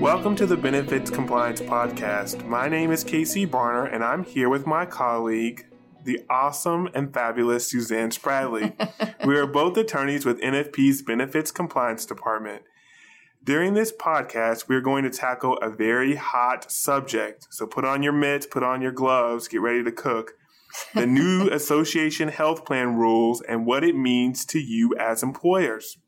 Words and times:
Welcome 0.00 0.36
to 0.36 0.46
the 0.46 0.56
Benefits 0.56 1.10
Compliance 1.10 1.60
Podcast. 1.60 2.46
My 2.46 2.68
name 2.68 2.90
is 2.90 3.04
Casey 3.04 3.46
Barner, 3.46 3.92
and 3.92 4.02
I'm 4.02 4.24
here 4.24 4.48
with 4.48 4.66
my 4.66 4.86
colleague, 4.86 5.66
the 6.04 6.20
awesome 6.28 6.88
and 6.94 7.12
fabulous 7.12 7.68
Suzanne 7.68 8.10
Spradley. 8.10 8.74
we 9.26 9.38
are 9.38 9.46
both 9.46 9.76
attorneys 9.76 10.24
with 10.24 10.40
NFP's 10.40 11.02
Benefits 11.02 11.50
Compliance 11.50 12.06
Department. 12.06 12.62
During 13.44 13.74
this 13.74 13.92
podcast, 13.92 14.68
we're 14.68 14.80
going 14.80 15.04
to 15.04 15.10
tackle 15.10 15.56
a 15.58 15.68
very 15.68 16.14
hot 16.14 16.70
subject. 16.70 17.48
So 17.50 17.66
put 17.66 17.84
on 17.84 18.02
your 18.02 18.12
mitts, 18.12 18.46
put 18.46 18.62
on 18.62 18.82
your 18.82 18.92
gloves, 18.92 19.48
get 19.48 19.60
ready 19.60 19.82
to 19.82 19.92
cook. 19.92 20.32
The 20.94 21.06
new 21.08 21.50
association 21.50 22.28
health 22.28 22.64
plan 22.64 22.96
rules 22.96 23.40
and 23.40 23.66
what 23.66 23.84
it 23.84 23.96
means 23.96 24.44
to 24.46 24.60
you 24.60 24.94
as 24.96 25.22
employers. 25.22 25.98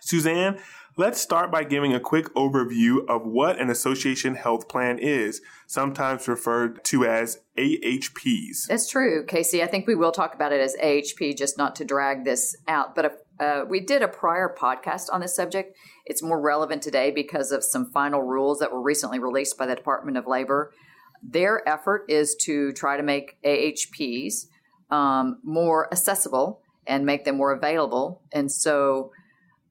Suzanne, 0.00 0.58
let's 0.96 1.20
start 1.20 1.50
by 1.50 1.62
giving 1.62 1.92
a 1.92 2.00
quick 2.00 2.32
overview 2.34 3.06
of 3.06 3.26
what 3.26 3.60
an 3.60 3.68
association 3.68 4.34
health 4.34 4.66
plan 4.68 4.98
is, 4.98 5.42
sometimes 5.66 6.26
referred 6.26 6.82
to 6.84 7.04
as 7.04 7.40
AHPs. 7.58 8.66
That's 8.68 8.88
true, 8.88 9.24
Casey. 9.26 9.62
I 9.62 9.66
think 9.66 9.86
we 9.86 9.94
will 9.94 10.12
talk 10.12 10.34
about 10.34 10.52
it 10.52 10.60
as 10.60 10.74
AHP, 10.82 11.36
just 11.36 11.58
not 11.58 11.76
to 11.76 11.84
drag 11.84 12.24
this 12.24 12.56
out. 12.66 12.94
But 12.94 13.26
uh, 13.38 13.64
we 13.68 13.80
did 13.80 14.02
a 14.02 14.08
prior 14.08 14.54
podcast 14.58 15.04
on 15.12 15.20
this 15.20 15.36
subject. 15.36 15.76
It's 16.06 16.22
more 16.22 16.40
relevant 16.40 16.82
today 16.82 17.10
because 17.10 17.52
of 17.52 17.62
some 17.62 17.90
final 17.92 18.22
rules 18.22 18.60
that 18.60 18.72
were 18.72 18.82
recently 18.82 19.18
released 19.18 19.58
by 19.58 19.66
the 19.66 19.76
Department 19.76 20.16
of 20.16 20.26
Labor. 20.26 20.72
Their 21.22 21.66
effort 21.68 22.06
is 22.08 22.34
to 22.42 22.72
try 22.72 22.96
to 22.96 23.02
make 23.02 23.36
AHPs 23.44 24.46
um, 24.90 25.40
more 25.42 25.92
accessible 25.92 26.62
and 26.86 27.04
make 27.04 27.24
them 27.24 27.36
more 27.36 27.52
available. 27.52 28.22
And 28.32 28.50
so 28.50 29.10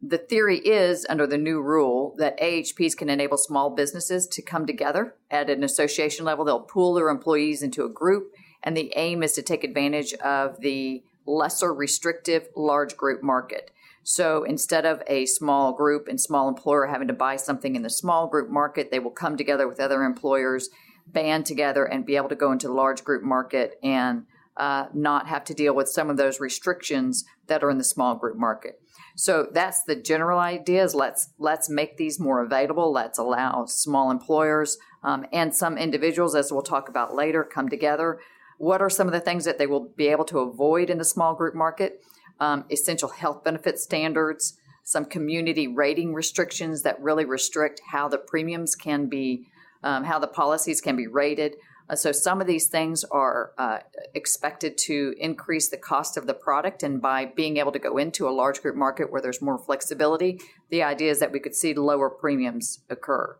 the 0.01 0.17
theory 0.17 0.59
is 0.59 1.05
under 1.09 1.25
the 1.25 1.37
new 1.37 1.61
rule 1.61 2.15
that 2.17 2.39
AHPs 2.39 2.95
can 2.95 3.09
enable 3.09 3.37
small 3.37 3.69
businesses 3.69 4.27
to 4.27 4.41
come 4.41 4.65
together 4.65 5.15
at 5.31 5.49
an 5.49 5.63
association 5.63 6.25
level. 6.25 6.45
They'll 6.45 6.59
pool 6.59 6.93
their 6.93 7.09
employees 7.09 7.63
into 7.63 7.85
a 7.85 7.89
group, 7.89 8.33
and 8.63 8.75
the 8.75 8.91
aim 8.95 9.23
is 9.23 9.33
to 9.33 9.41
take 9.41 9.63
advantage 9.63 10.13
of 10.15 10.59
the 10.61 11.03
lesser 11.25 11.73
restrictive 11.73 12.49
large 12.55 12.95
group 12.97 13.23
market. 13.23 13.71
So 14.03 14.43
instead 14.43 14.85
of 14.85 15.01
a 15.07 15.25
small 15.25 15.73
group 15.73 16.07
and 16.07 16.21
small 16.21 16.47
employer 16.47 16.85
having 16.85 17.07
to 17.07 17.13
buy 17.13 17.37
something 17.37 17.75
in 17.75 17.81
the 17.81 17.89
small 17.89 18.27
group 18.27 18.49
market, 18.49 18.91
they 18.91 18.99
will 18.99 19.09
come 19.09 19.35
together 19.35 19.67
with 19.67 19.79
other 19.79 20.03
employers, 20.03 20.69
band 21.07 21.47
together, 21.47 21.85
and 21.85 22.05
be 22.05 22.15
able 22.15 22.29
to 22.29 22.35
go 22.35 22.51
into 22.51 22.67
the 22.67 22.73
large 22.73 23.03
group 23.03 23.23
market 23.23 23.79
and 23.81 24.25
uh, 24.57 24.85
not 24.93 25.27
have 25.27 25.43
to 25.45 25.55
deal 25.55 25.73
with 25.73 25.89
some 25.89 26.09
of 26.11 26.17
those 26.17 26.39
restrictions 26.39 27.25
that 27.47 27.63
are 27.63 27.71
in 27.71 27.79
the 27.79 27.83
small 27.83 28.15
group 28.15 28.37
market. 28.37 28.79
So 29.15 29.47
that's 29.51 29.83
the 29.83 29.95
general 29.95 30.39
idea: 30.39 30.83
is 30.83 30.93
let's 30.93 31.29
let's 31.39 31.69
make 31.69 31.97
these 31.97 32.19
more 32.19 32.41
available. 32.41 32.91
Let's 32.91 33.17
allow 33.17 33.65
small 33.65 34.11
employers 34.11 34.77
um, 35.03 35.25
and 35.31 35.55
some 35.55 35.77
individuals, 35.77 36.35
as 36.35 36.51
we'll 36.51 36.61
talk 36.61 36.89
about 36.89 37.15
later, 37.15 37.43
come 37.43 37.69
together. 37.69 38.19
What 38.57 38.81
are 38.81 38.89
some 38.89 39.07
of 39.07 39.13
the 39.13 39.19
things 39.19 39.45
that 39.45 39.57
they 39.57 39.67
will 39.67 39.89
be 39.95 40.07
able 40.07 40.25
to 40.25 40.39
avoid 40.39 40.89
in 40.89 40.97
the 40.97 41.05
small 41.05 41.33
group 41.33 41.55
market? 41.55 42.01
Um, 42.39 42.65
essential 42.69 43.09
health 43.09 43.43
benefit 43.43 43.79
standards, 43.79 44.57
some 44.83 45.05
community 45.05 45.67
rating 45.67 46.13
restrictions 46.13 46.81
that 46.81 47.01
really 47.01 47.25
restrict 47.25 47.81
how 47.91 48.09
the 48.09 48.17
premiums 48.17 48.75
can 48.75 49.07
be, 49.07 49.47
um, 49.83 50.03
how 50.03 50.19
the 50.19 50.27
policies 50.27 50.81
can 50.81 50.95
be 50.95 51.07
rated. 51.07 51.55
Uh, 51.87 51.95
so 51.95 52.11
some 52.11 52.41
of 52.41 52.47
these 52.47 52.67
things 52.67 53.03
are 53.05 53.51
uh, 53.57 53.79
expected 54.13 54.77
to 54.77 55.13
increase 55.19 55.69
the 55.69 55.77
cost 55.77 56.17
of 56.17 56.25
the 56.25 56.33
product, 56.33 56.81
and 56.81 57.01
by 57.01 57.25
being 57.25 57.57
able 57.57 57.71
to 57.71 57.79
go 57.79 57.97
into 57.97 58.27
a 58.27 58.31
large 58.31 58.61
group 58.61 58.75
market 58.75 59.11
where 59.11 59.21
there's 59.21 59.41
more 59.41 59.57
flexibility, 59.57 60.39
the 60.69 60.81
idea 60.81 61.11
is 61.11 61.19
that 61.19 61.31
we 61.31 61.39
could 61.39 61.55
see 61.55 61.73
lower 61.73 62.09
premiums 62.09 62.79
occur. 62.89 63.37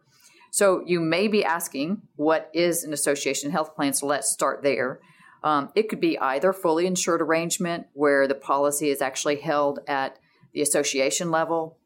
So 0.51 0.83
you 0.85 0.99
may 0.99 1.27
be 1.27 1.43
asking, 1.43 2.03
what 2.15 2.49
is 2.53 2.83
an 2.83 2.93
association 2.93 3.51
health 3.51 3.75
plan? 3.75 3.93
So 3.93 4.05
let's 4.05 4.31
start 4.31 4.63
there. 4.63 4.99
Um, 5.43 5.69
it 5.75 5.89
could 5.89 5.99
be 5.99 6.17
either 6.17 6.53
fully 6.53 6.87
insured 6.87 7.21
arrangement 7.21 7.87
where 7.93 8.27
the 8.27 8.35
policy 8.35 8.89
is 8.89 9.01
actually 9.01 9.37
held 9.37 9.79
at 9.87 10.17
the 10.53 10.61
association 10.61 11.29
level. 11.29 11.77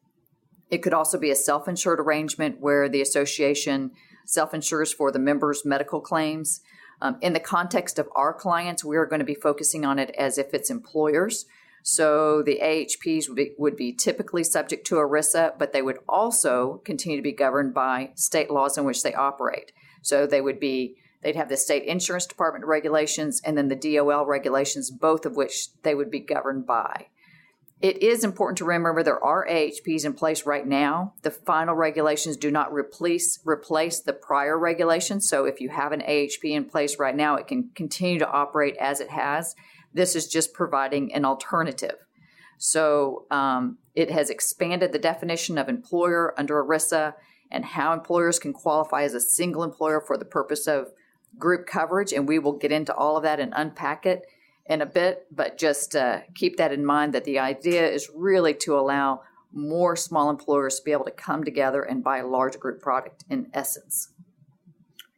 It 0.70 0.84
could 0.84 0.94
also 0.94 1.18
be 1.18 1.32
a 1.32 1.36
self 1.36 1.68
insured 1.68 2.00
arrangement 2.00 2.60
where 2.60 2.88
the 2.88 3.02
association 3.02 3.92
self 4.30 4.54
insures 4.54 4.94
for 4.94 5.12
the 5.12 5.20
members' 5.20 5.66
medical 5.66 6.02
claims. 6.02 6.62
Um, 7.02 7.18
in 7.22 7.34
the 7.34 7.40
context 7.40 7.98
of 7.98 8.10
our 8.16 8.34
clients, 8.34 8.84
we 8.84 8.98
are 8.98 9.06
going 9.06 9.20
to 9.20 9.26
be 9.26 9.36
focusing 9.36 9.86
on 9.86 10.00
it 10.00 10.12
as 10.18 10.38
if 10.38 10.54
it's 10.54 10.70
employers. 10.70 11.46
So 11.82 12.44
the 12.44 12.60
AHPs 12.62 13.28
would 13.30 13.38
be, 13.38 13.54
would 13.58 13.76
be, 13.78 13.94
typically 13.94 14.44
subject 14.44 14.86
to 14.88 14.96
ERISA, 14.96 15.58
but 15.58 15.72
they 15.72 15.82
would 15.82 16.00
also 16.08 16.82
continue 16.84 17.18
to 17.18 17.24
be 17.24 17.32
governed 17.32 17.74
by 17.74 18.12
state 18.16 18.52
laws 18.52 18.78
in 18.78 18.84
which 18.84 19.02
they 19.02 19.14
operate. 19.14 19.72
So 20.02 20.28
they 20.28 20.42
would 20.42 20.60
be 20.60 20.98
they'd 21.24 21.36
have 21.36 21.50
the 21.50 21.58
state 21.58 21.84
insurance 21.84 22.26
department 22.26 22.66
regulations 22.66 23.42
and 23.44 23.58
then 23.58 23.70
the 23.70 23.76
DOL 23.76 24.26
regulations, 24.26 24.92
both 24.92 25.26
of 25.26 25.36
which 25.36 25.70
they 25.84 25.96
would 25.96 26.12
be 26.12 26.20
governed 26.20 26.68
by. 26.68 27.08
It 27.82 28.04
is 28.04 28.26
important 28.26 28.58
to 28.58 28.66
remember 28.66 29.04
there 29.04 29.24
are 29.24 29.48
AHPs 29.48 30.04
in 30.04 30.14
place 30.14 30.46
right 30.46 30.68
now. 30.68 31.14
The 31.22 31.32
final 31.32 31.76
regulations 31.76 32.36
do 32.36 32.52
not 32.52 32.74
replace 32.74 33.40
replace 33.46 34.02
the 34.02 34.12
prior 34.12 34.60
regulations. 34.60 35.30
So 35.30 35.46
if 35.46 35.62
you 35.62 35.70
have 35.70 35.94
an 35.94 36.02
AHP 36.02 36.44
in 36.44 36.66
place 36.66 37.00
right 37.00 37.16
now, 37.16 37.36
it 37.36 37.48
can 37.48 37.70
continue 37.76 38.20
to 38.20 38.30
operate 38.30 38.76
as 38.78 39.00
it 39.00 39.10
has. 39.10 39.56
This 39.94 40.14
is 40.14 40.28
just 40.28 40.54
providing 40.54 41.14
an 41.14 41.24
alternative. 41.24 41.96
So 42.58 43.26
um, 43.32 43.78
it 43.96 44.12
has 44.12 44.30
expanded 44.30 44.92
the 44.92 45.00
definition 45.00 45.58
of 45.58 45.70
employer 45.70 46.34
under 46.38 46.62
ERISA 46.62 47.14
and 47.50 47.64
how 47.64 47.94
employers 47.94 48.40
can 48.40 48.52
qualify 48.52 49.04
as 49.04 49.14
a 49.14 49.22
single 49.22 49.64
employer 49.64 50.04
for 50.06 50.18
the 50.18 50.26
purpose 50.26 50.68
of 50.68 50.88
group 51.38 51.66
coverage. 51.66 52.12
And 52.12 52.28
we 52.28 52.40
will 52.40 52.58
get 52.58 52.74
into 52.74 52.94
all 52.94 53.16
of 53.16 53.24
that 53.24 53.40
and 53.40 53.54
unpack 53.56 54.06
it 54.06 54.26
in 54.70 54.82
a 54.82 54.86
bit, 54.86 55.26
but 55.32 55.58
just 55.58 55.96
uh, 55.96 56.20
keep 56.36 56.58
that 56.58 56.72
in 56.72 56.86
mind 56.86 57.14
that 57.14 57.26
the 57.26 57.40
idea 57.40 57.90
is 57.90 58.10
really 58.16 58.54
to 58.54 58.78
allow 58.78 59.22
more 59.52 59.96
small 59.96 60.30
employers 60.30 60.78
to 60.78 60.84
be 60.86 60.92
able 60.92 61.06
to 61.06 61.12
come 61.12 61.44
together 61.44 61.82
and 61.82 62.04
buy 62.04 62.20
a 62.20 62.28
large 62.28 62.58
group 62.60 62.80
product 62.80 63.26
in 63.30 63.50
essence. 63.52 64.10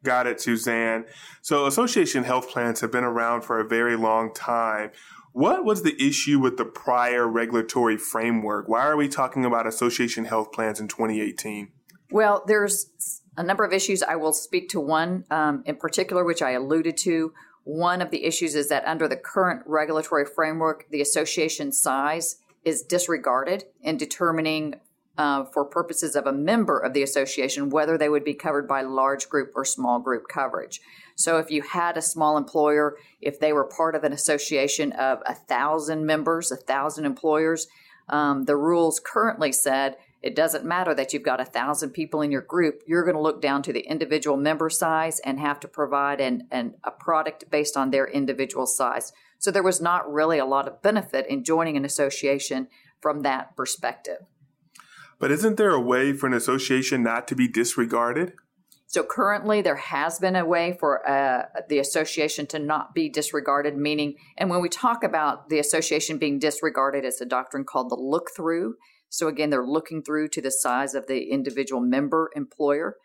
Got 0.03 0.25
it, 0.25 0.41
Suzanne. 0.41 1.06
So, 1.41 1.67
association 1.67 2.23
health 2.23 2.50
plans 2.50 2.79
have 2.79 2.91
been 2.91 3.03
around 3.03 3.41
for 3.41 3.59
a 3.59 3.67
very 3.67 3.95
long 3.95 4.34
time. 4.34 4.91
What 5.34 5.63
was 5.63 5.84
the 5.84 6.01
issue 6.01 6.40
with 6.40 6.57
the 6.57 6.66
prior 6.66 7.28
regulatory 7.28 7.97
framework? 7.97 8.67
Why 8.67 8.85
are 8.85 8.97
we 8.97 9.07
talking 9.07 9.45
about 9.45 9.67
association 9.67 10.25
health 10.25 10.51
plans 10.51 10.79
in 10.79 10.88
2018? 10.88 11.72
Well, 12.09 12.44
there's 12.47 13.22
a 13.38 13.44
number 13.44 13.63
of 13.63 13.73
issues. 13.73 14.01
I 14.01 14.16
will 14.16 14.34
speak 14.34 14.69
to 14.69 14.79
one 14.79 15.25
um, 15.29 15.63
in 15.66 15.75
particular, 15.75 16.25
which 16.25 16.41
I 16.41 16.51
alluded 16.51 16.97
to. 16.97 17.34
One 17.63 18.01
of 18.01 18.09
the 18.09 18.25
issues 18.25 18.55
is 18.55 18.69
that 18.69 18.85
under 18.85 19.07
the 19.07 19.17
current 19.17 19.63
regulatory 19.66 20.25
framework, 20.25 20.89
the 20.89 21.01
association 21.01 21.72
size 21.72 22.38
is 22.63 22.81
disregarded 22.81 23.66
in 23.81 23.97
determining, 23.97 24.75
uh, 25.17 25.44
for 25.45 25.66
purposes 25.66 26.16
of 26.16 26.25
a 26.25 26.31
member 26.31 26.79
of 26.79 26.94
the 26.94 27.03
association, 27.03 27.69
whether 27.69 27.97
they 27.97 28.09
would 28.09 28.23
be 28.23 28.33
covered 28.33 28.67
by 28.67 28.81
large 28.81 29.29
group 29.29 29.51
or 29.55 29.66
small 29.66 29.99
group 29.99 30.27
coverage. 30.27 30.81
So 31.16 31.38
if 31.38 31.51
you 31.51 31.61
had 31.61 31.97
a 31.97 32.01
small 32.01 32.38
employer, 32.38 32.97
if 33.19 33.39
they 33.39 33.53
were 33.53 33.66
part 33.66 33.95
of 33.95 34.03
an 34.03 34.13
association 34.13 34.91
of 34.93 35.19
a 35.25 35.35
thousand 35.35 36.05
members, 36.05 36.51
a 36.51 36.55
thousand 36.55 37.05
employers, 37.05 37.67
um, 38.09 38.45
the 38.45 38.57
rules 38.57 38.99
currently 38.99 39.51
said 39.51 39.97
it 40.22 40.36
doesn't 40.36 40.64
matter 40.64 40.94
that 40.94 41.14
you've 41.14 41.24
got 41.24 41.42
a 41.42 41.46
thousand 41.46 41.92
people 41.92 42.22
in 42.22 42.32
your 42.32 42.42
group. 42.42 42.84
You're 42.86 43.04
going 43.04 43.16
to 43.16 43.22
look 43.22 43.42
down 43.42 43.64
to 43.64 43.74
the 43.74 43.82
individual 43.82 44.38
member 44.38 44.70
size 44.70 45.20
and 45.20 45.40
have 45.40 45.59
to 45.62 45.68
provide 45.68 46.22
an, 46.22 46.48
an, 46.52 46.76
a 46.84 46.92
product 46.92 47.50
based 47.50 47.76
on 47.76 47.90
their 47.90 48.08
individual 48.08 48.68
size. 48.68 49.12
So 49.40 49.50
there 49.50 49.64
was 49.64 49.82
not 49.82 50.12
really 50.12 50.38
a 50.38 50.46
lot 50.46 50.68
of 50.68 50.82
benefit 50.84 51.26
in 51.28 51.44
joining 51.44 51.76
an 51.76 51.86
association 51.86 52.68
from 53.02 53.22
that 53.22 53.56
perspective. 53.56 54.20
But 55.18 55.32
isn't 55.32 55.58
there 55.58 55.72
a 55.72 55.82
way 55.82 56.14
for 56.14 56.28
an 56.28 56.34
association 56.34 57.02
not 57.02 57.28
to 57.28 57.35
be 57.35 57.47
disregarded? 57.47 58.34
So 58.85 59.03
currently, 59.03 59.62
there 59.62 59.78
has 59.78 60.20
been 60.20 60.35
a 60.35 60.44
way 60.44 60.76
for 60.78 61.08
uh, 61.09 61.46
the 61.70 61.79
association 61.79 62.46
to 62.47 62.59
not 62.59 62.94
be 62.94 63.08
disregarded, 63.08 63.78
meaning, 63.78 64.16
and 64.38 64.50
when 64.50 64.62
we 64.62 64.67
talk 64.67 65.03
about 65.06 65.47
the 65.47 65.59
association 65.59 66.17
being 66.17 66.40
disregarded, 66.40 67.06
it's 67.06 67.22
a 67.22 67.26
doctrine 67.26 67.64
called 67.64 67.90
the 67.90 67.96
look 67.96 68.32
through. 68.35 68.76
So 69.11 69.28
again, 69.28 69.49
they're 69.49 69.67
looking 69.67 70.02
through 70.02 70.29
to 70.29 70.41
the 70.41 70.52
size 70.52 70.96
of 70.96 71.08
the 71.08 71.29
individual 71.31 71.81
member 71.81 72.31
employer. 72.35 72.96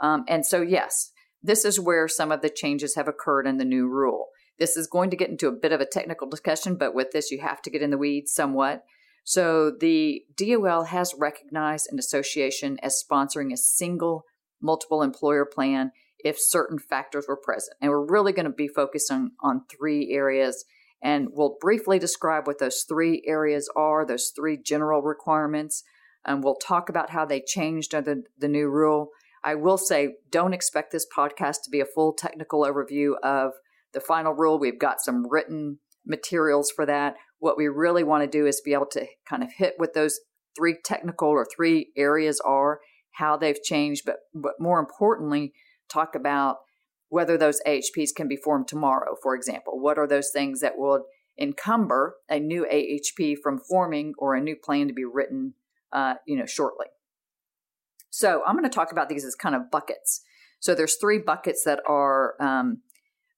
Um, 0.00 0.24
and 0.28 0.44
so, 0.44 0.60
yes, 0.60 1.12
this 1.40 1.64
is 1.64 1.78
where 1.78 2.08
some 2.08 2.32
of 2.32 2.42
the 2.42 2.50
changes 2.50 2.96
have 2.96 3.06
occurred 3.06 3.46
in 3.46 3.58
the 3.58 3.64
new 3.64 3.88
rule. 3.88 4.26
This 4.58 4.76
is 4.76 4.88
going 4.88 5.10
to 5.10 5.16
get 5.16 5.30
into 5.30 5.46
a 5.46 5.52
bit 5.52 5.72
of 5.72 5.80
a 5.80 5.86
technical 5.86 6.28
discussion, 6.28 6.74
but 6.74 6.94
with 6.94 7.12
this, 7.12 7.30
you 7.30 7.40
have 7.40 7.62
to 7.62 7.70
get 7.70 7.80
in 7.80 7.90
the 7.90 7.98
weeds 7.98 8.32
somewhat. 8.32 8.82
So, 9.24 9.70
the 9.70 10.24
DOL 10.36 10.84
has 10.84 11.14
recognized 11.16 11.88
an 11.90 11.98
association 11.98 12.78
as 12.82 13.02
sponsoring 13.02 13.52
a 13.52 13.56
single 13.56 14.24
multiple 14.60 15.00
employer 15.00 15.46
plan 15.46 15.92
if 16.18 16.36
certain 16.40 16.78
factors 16.78 17.26
were 17.28 17.36
present. 17.36 17.76
And 17.80 17.90
we're 17.90 18.04
really 18.04 18.32
going 18.32 18.46
to 18.46 18.50
be 18.50 18.68
focused 18.68 19.12
on, 19.12 19.32
on 19.40 19.62
three 19.70 20.12
areas 20.12 20.64
and 21.02 21.28
we'll 21.32 21.56
briefly 21.60 21.98
describe 21.98 22.46
what 22.46 22.58
those 22.58 22.84
three 22.88 23.22
areas 23.26 23.68
are, 23.74 24.06
those 24.06 24.32
three 24.34 24.56
general 24.56 25.02
requirements. 25.02 25.82
And 26.24 26.44
we'll 26.44 26.54
talk 26.54 26.88
about 26.88 27.10
how 27.10 27.24
they 27.24 27.40
changed 27.40 27.94
under 27.94 28.18
the 28.38 28.48
new 28.48 28.68
rule. 28.68 29.08
I 29.42 29.56
will 29.56 29.78
say, 29.78 30.14
don't 30.30 30.54
expect 30.54 30.92
this 30.92 31.06
podcast 31.16 31.62
to 31.64 31.70
be 31.70 31.80
a 31.80 31.84
full 31.84 32.12
technical 32.12 32.60
overview 32.62 33.14
of 33.24 33.52
the 33.92 34.00
final 34.00 34.32
rule. 34.32 34.58
We've 34.58 34.78
got 34.78 35.00
some 35.00 35.26
written 35.28 35.78
materials 36.06 36.70
for 36.70 36.86
that. 36.86 37.16
What 37.40 37.56
we 37.56 37.66
really 37.66 38.04
want 38.04 38.22
to 38.22 38.38
do 38.38 38.46
is 38.46 38.60
be 38.60 38.72
able 38.72 38.86
to 38.92 39.06
kind 39.28 39.42
of 39.42 39.50
hit 39.56 39.74
what 39.78 39.94
those 39.94 40.20
three 40.56 40.76
technical 40.84 41.28
or 41.28 41.44
three 41.44 41.90
areas 41.96 42.40
are, 42.44 42.78
how 43.16 43.36
they've 43.36 43.60
changed, 43.62 44.02
but, 44.06 44.18
but 44.32 44.52
more 44.60 44.78
importantly, 44.78 45.52
talk 45.90 46.14
about 46.14 46.58
whether 47.12 47.36
those 47.36 47.60
AHPs 47.66 48.14
can 48.16 48.26
be 48.26 48.36
formed 48.36 48.66
tomorrow, 48.66 49.16
for 49.22 49.34
example. 49.34 49.78
What 49.78 49.98
are 49.98 50.06
those 50.06 50.30
things 50.32 50.60
that 50.60 50.78
would 50.78 51.02
encumber 51.38 52.14
a 52.30 52.40
new 52.40 52.64
AHP 52.64 53.36
from 53.42 53.58
forming 53.58 54.14
or 54.16 54.34
a 54.34 54.40
new 54.40 54.56
plan 54.56 54.88
to 54.88 54.94
be 54.94 55.04
written, 55.04 55.52
uh, 55.92 56.14
you 56.26 56.38
know, 56.38 56.46
shortly? 56.46 56.86
So 58.08 58.40
I'm 58.46 58.56
going 58.56 58.64
to 58.64 58.74
talk 58.74 58.92
about 58.92 59.10
these 59.10 59.26
as 59.26 59.34
kind 59.34 59.54
of 59.54 59.70
buckets. 59.70 60.22
So 60.58 60.74
there's 60.74 60.96
three 60.96 61.18
buckets 61.18 61.64
that 61.64 61.80
are 61.86 62.34
um, 62.40 62.78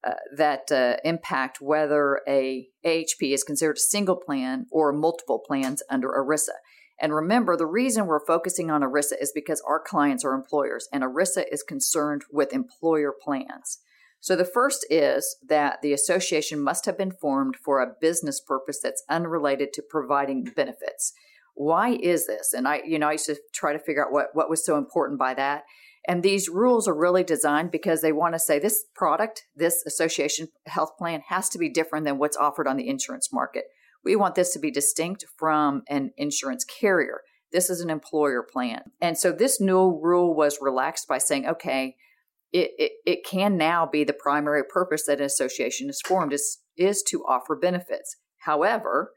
uh, 0.07 0.13
that 0.37 0.71
uh, 0.71 0.95
impact 1.03 1.59
whether 1.59 2.21
a 2.29 2.69
AHP 2.85 3.33
is 3.33 3.43
considered 3.43 3.75
a 3.75 3.79
single 3.79 4.15
plan 4.15 4.67
or 4.71 4.93
multiple 4.93 5.43
plans 5.45 5.83
under 5.89 6.07
ERISA. 6.07 6.55
And 6.99 7.13
remember, 7.13 7.57
the 7.57 7.65
reason 7.65 8.05
we're 8.05 8.25
focusing 8.25 8.71
on 8.71 8.81
ERISA 8.81 9.21
is 9.21 9.31
because 9.35 9.61
our 9.67 9.79
clients 9.79 10.23
are 10.23 10.33
employers, 10.33 10.87
and 10.93 11.03
ERISA 11.03 11.45
is 11.51 11.63
concerned 11.63 12.23
with 12.31 12.53
employer 12.53 13.13
plans. 13.21 13.79
So 14.21 14.35
the 14.35 14.45
first 14.45 14.85
is 14.89 15.37
that 15.47 15.81
the 15.81 15.93
association 15.93 16.59
must 16.59 16.85
have 16.85 16.97
been 16.97 17.11
formed 17.11 17.57
for 17.63 17.79
a 17.79 17.93
business 18.01 18.39
purpose 18.39 18.79
that's 18.81 19.03
unrelated 19.09 19.71
to 19.73 19.83
providing 19.87 20.45
benefits. 20.55 21.13
Why 21.53 21.91
is 22.01 22.27
this? 22.27 22.53
And 22.53 22.67
I, 22.67 22.81
you 22.85 22.97
know, 22.97 23.09
I 23.09 23.13
used 23.13 23.27
to 23.27 23.37
try 23.53 23.71
to 23.73 23.79
figure 23.79 24.05
out 24.05 24.11
what, 24.11 24.27
what 24.33 24.49
was 24.49 24.65
so 24.65 24.77
important 24.77 25.19
by 25.19 25.33
that. 25.35 25.63
And 26.07 26.21
these 26.21 26.49
rules 26.49 26.87
are 26.87 26.95
really 26.95 27.23
designed 27.23 27.71
because 27.71 28.01
they 28.01 28.11
want 28.11 28.33
to 28.35 28.39
say 28.39 28.59
this 28.59 28.85
product, 28.95 29.43
this 29.55 29.83
association 29.85 30.47
health 30.67 30.97
plan 30.97 31.21
has 31.29 31.49
to 31.49 31.57
be 31.57 31.69
different 31.69 32.05
than 32.05 32.17
what's 32.17 32.37
offered 32.37 32.67
on 32.67 32.77
the 32.77 32.87
insurance 32.87 33.31
market. 33.31 33.65
We 34.05 34.15
want 34.15 34.35
this 34.35 34.53
to 34.53 34.59
be 34.59 34.71
distinct 34.71 35.25
from 35.37 35.83
an 35.89 36.11
insurance 36.15 36.63
carrier. 36.63 37.21
This 37.51 37.69
is 37.69 37.81
an 37.81 37.89
employer 37.89 38.43
plan. 38.43 38.91
And 39.01 39.17
so 39.17 39.31
this 39.31 39.59
new 39.59 39.99
rule 39.99 40.35
was 40.35 40.59
relaxed 40.61 41.07
by 41.07 41.17
saying, 41.17 41.47
okay, 41.47 41.95
it, 42.53 42.71
it, 42.77 42.91
it 43.05 43.25
can 43.25 43.57
now 43.57 43.85
be 43.85 44.03
the 44.03 44.13
primary 44.13 44.63
purpose 44.63 45.05
that 45.07 45.19
an 45.19 45.25
association 45.25 45.89
is 45.89 46.01
formed 46.05 46.31
is, 46.31 46.59
is 46.77 47.03
to 47.09 47.25
offer 47.25 47.55
benefits. 47.55 48.17
However, 48.39 49.13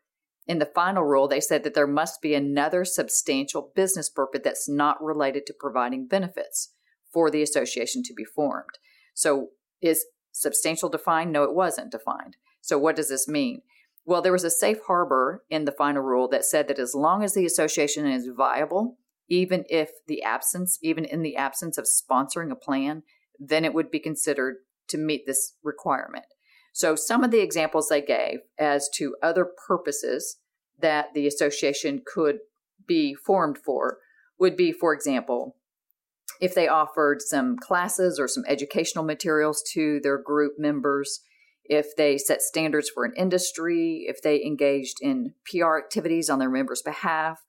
in 0.46 0.58
the 0.58 0.66
final 0.66 1.04
rule, 1.04 1.28
they 1.28 1.40
said 1.40 1.62
that 1.64 1.74
there 1.74 1.86
must 1.86 2.22
be 2.22 2.34
another 2.34 2.84
substantial 2.84 3.70
business 3.76 4.08
purpose 4.08 4.40
that's 4.42 4.68
not 4.68 5.02
related 5.02 5.44
to 5.46 5.52
providing 5.52 6.08
benefits 6.08 6.72
for 7.12 7.30
the 7.30 7.42
association 7.42 8.02
to 8.04 8.14
be 8.14 8.24
formed. 8.24 8.78
So, 9.14 9.48
is 9.82 10.06
substantial 10.32 10.88
defined? 10.88 11.32
No, 11.32 11.42
it 11.42 11.54
wasn't 11.54 11.92
defined. 11.92 12.36
So, 12.62 12.78
what 12.78 12.96
does 12.96 13.10
this 13.10 13.28
mean? 13.28 13.60
Well, 14.08 14.22
there 14.22 14.32
was 14.32 14.44
a 14.44 14.50
safe 14.50 14.78
harbor 14.86 15.44
in 15.50 15.66
the 15.66 15.70
final 15.70 16.02
rule 16.02 16.28
that 16.28 16.46
said 16.46 16.66
that 16.68 16.78
as 16.78 16.94
long 16.94 17.22
as 17.22 17.34
the 17.34 17.44
association 17.44 18.06
is 18.06 18.30
viable, 18.34 18.96
even 19.28 19.66
if 19.68 19.90
the 20.06 20.22
absence, 20.22 20.78
even 20.82 21.04
in 21.04 21.20
the 21.20 21.36
absence 21.36 21.76
of 21.76 21.84
sponsoring 21.84 22.50
a 22.50 22.56
plan, 22.56 23.02
then 23.38 23.66
it 23.66 23.74
would 23.74 23.90
be 23.90 23.98
considered 23.98 24.56
to 24.88 24.96
meet 24.96 25.26
this 25.26 25.56
requirement. 25.62 26.24
So, 26.72 26.96
some 26.96 27.22
of 27.22 27.30
the 27.30 27.40
examples 27.40 27.90
they 27.90 28.00
gave 28.00 28.38
as 28.58 28.88
to 28.94 29.14
other 29.22 29.46
purposes 29.66 30.38
that 30.80 31.12
the 31.12 31.26
association 31.26 32.00
could 32.06 32.38
be 32.86 33.14
formed 33.14 33.58
for 33.58 33.98
would 34.38 34.56
be, 34.56 34.72
for 34.72 34.94
example, 34.94 35.56
if 36.40 36.54
they 36.54 36.66
offered 36.66 37.20
some 37.20 37.58
classes 37.58 38.18
or 38.18 38.26
some 38.26 38.44
educational 38.48 39.04
materials 39.04 39.62
to 39.74 40.00
their 40.02 40.16
group 40.16 40.54
members, 40.56 41.20
if 41.68 41.94
they 41.96 42.18
set 42.18 42.42
standards 42.42 42.88
for 42.88 43.04
an 43.04 43.12
industry, 43.16 44.06
if 44.08 44.22
they 44.22 44.42
engaged 44.42 44.98
in 45.00 45.34
PR 45.44 45.76
activities 45.76 46.30
on 46.30 46.38
their 46.38 46.50
members' 46.50 46.82
behalf. 46.82 47.44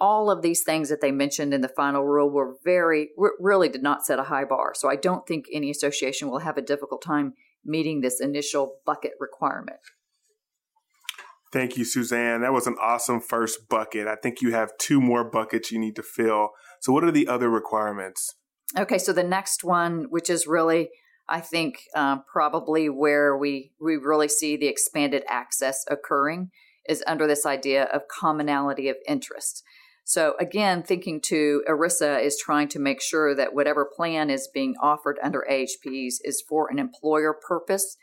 All 0.00 0.30
of 0.30 0.42
these 0.42 0.62
things 0.64 0.88
that 0.88 1.00
they 1.00 1.12
mentioned 1.12 1.54
in 1.54 1.60
the 1.60 1.68
final 1.68 2.04
rule 2.04 2.28
were 2.28 2.56
very, 2.64 3.10
really 3.38 3.68
did 3.68 3.82
not 3.82 4.04
set 4.04 4.18
a 4.18 4.24
high 4.24 4.44
bar. 4.44 4.72
So 4.74 4.88
I 4.88 4.96
don't 4.96 5.26
think 5.26 5.46
any 5.52 5.70
association 5.70 6.28
will 6.28 6.40
have 6.40 6.58
a 6.58 6.62
difficult 6.62 7.02
time 7.02 7.34
meeting 7.64 8.00
this 8.00 8.20
initial 8.20 8.80
bucket 8.84 9.12
requirement. 9.20 9.78
Thank 11.52 11.76
you, 11.76 11.84
Suzanne. 11.84 12.40
That 12.40 12.52
was 12.52 12.66
an 12.66 12.74
awesome 12.80 13.20
first 13.20 13.68
bucket. 13.68 14.08
I 14.08 14.16
think 14.16 14.42
you 14.42 14.50
have 14.50 14.76
two 14.76 15.00
more 15.00 15.22
buckets 15.22 15.70
you 15.70 15.78
need 15.78 15.94
to 15.94 16.02
fill. 16.02 16.50
So, 16.80 16.92
what 16.92 17.04
are 17.04 17.12
the 17.12 17.28
other 17.28 17.48
requirements? 17.48 18.34
Okay, 18.76 18.98
so 18.98 19.12
the 19.12 19.22
next 19.22 19.62
one, 19.62 20.06
which 20.10 20.28
is 20.28 20.48
really 20.48 20.90
I 21.28 21.40
think 21.40 21.84
uh, 21.94 22.18
probably 22.30 22.88
where 22.88 23.36
we 23.36 23.72
we 23.80 23.96
really 23.96 24.28
see 24.28 24.56
the 24.56 24.68
expanded 24.68 25.24
access 25.28 25.84
occurring 25.88 26.50
is 26.88 27.02
under 27.06 27.26
this 27.26 27.46
idea 27.46 27.84
of 27.84 28.08
commonality 28.08 28.88
of 28.88 28.96
interest. 29.08 29.62
So 30.06 30.34
again, 30.38 30.82
thinking 30.82 31.22
to 31.22 31.64
ERISA 31.66 32.22
is 32.22 32.38
trying 32.38 32.68
to 32.68 32.78
make 32.78 33.00
sure 33.00 33.34
that 33.34 33.54
whatever 33.54 33.86
plan 33.86 34.28
is 34.28 34.50
being 34.52 34.74
offered 34.82 35.18
under 35.22 35.46
AHPs 35.50 36.16
is 36.22 36.44
for 36.46 36.70
an 36.70 36.78
employer 36.78 37.32
purpose. 37.32 37.96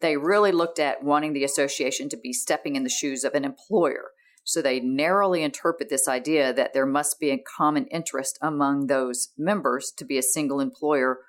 They 0.00 0.18
really 0.18 0.52
looked 0.52 0.78
at 0.78 1.02
wanting 1.02 1.32
the 1.32 1.44
association 1.44 2.10
to 2.10 2.18
be 2.18 2.34
stepping 2.34 2.76
in 2.76 2.84
the 2.84 2.90
shoes 2.90 3.24
of 3.24 3.34
an 3.34 3.46
employer. 3.46 4.10
So 4.44 4.60
they 4.60 4.80
narrowly 4.80 5.42
interpret 5.42 5.88
this 5.88 6.06
idea 6.06 6.52
that 6.52 6.74
there 6.74 6.86
must 6.86 7.18
be 7.18 7.30
a 7.30 7.42
common 7.56 7.86
interest 7.86 8.38
among 8.42 8.86
those 8.86 9.30
members 9.38 9.92
to 9.96 10.04
be 10.04 10.18
a 10.18 10.22
single 10.22 10.60
employer 10.60 11.20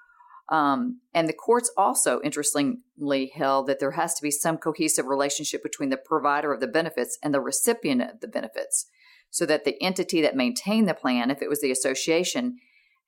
um, 0.49 1.01
and 1.13 1.27
the 1.27 1.33
courts 1.33 1.71
also, 1.75 2.21
interestingly, 2.23 3.31
held 3.35 3.67
that 3.67 3.79
there 3.79 3.91
has 3.91 4.13
to 4.15 4.21
be 4.21 4.31
some 4.31 4.57
cohesive 4.57 5.05
relationship 5.05 5.61
between 5.61 5.89
the 5.89 5.97
provider 5.97 6.53
of 6.53 6.61
the 6.61 6.67
benefits 6.67 7.17
and 7.21 7.33
the 7.33 7.41
recipient 7.41 8.01
of 8.01 8.21
the 8.21 8.27
benefits, 8.27 8.87
so 9.29 9.45
that 9.45 9.65
the 9.65 9.81
entity 9.83 10.21
that 10.21 10.35
maintained 10.35 10.87
the 10.87 10.93
plan, 10.93 11.29
if 11.29 11.41
it 11.41 11.49
was 11.49 11.59
the 11.59 11.71
association, 11.71 12.57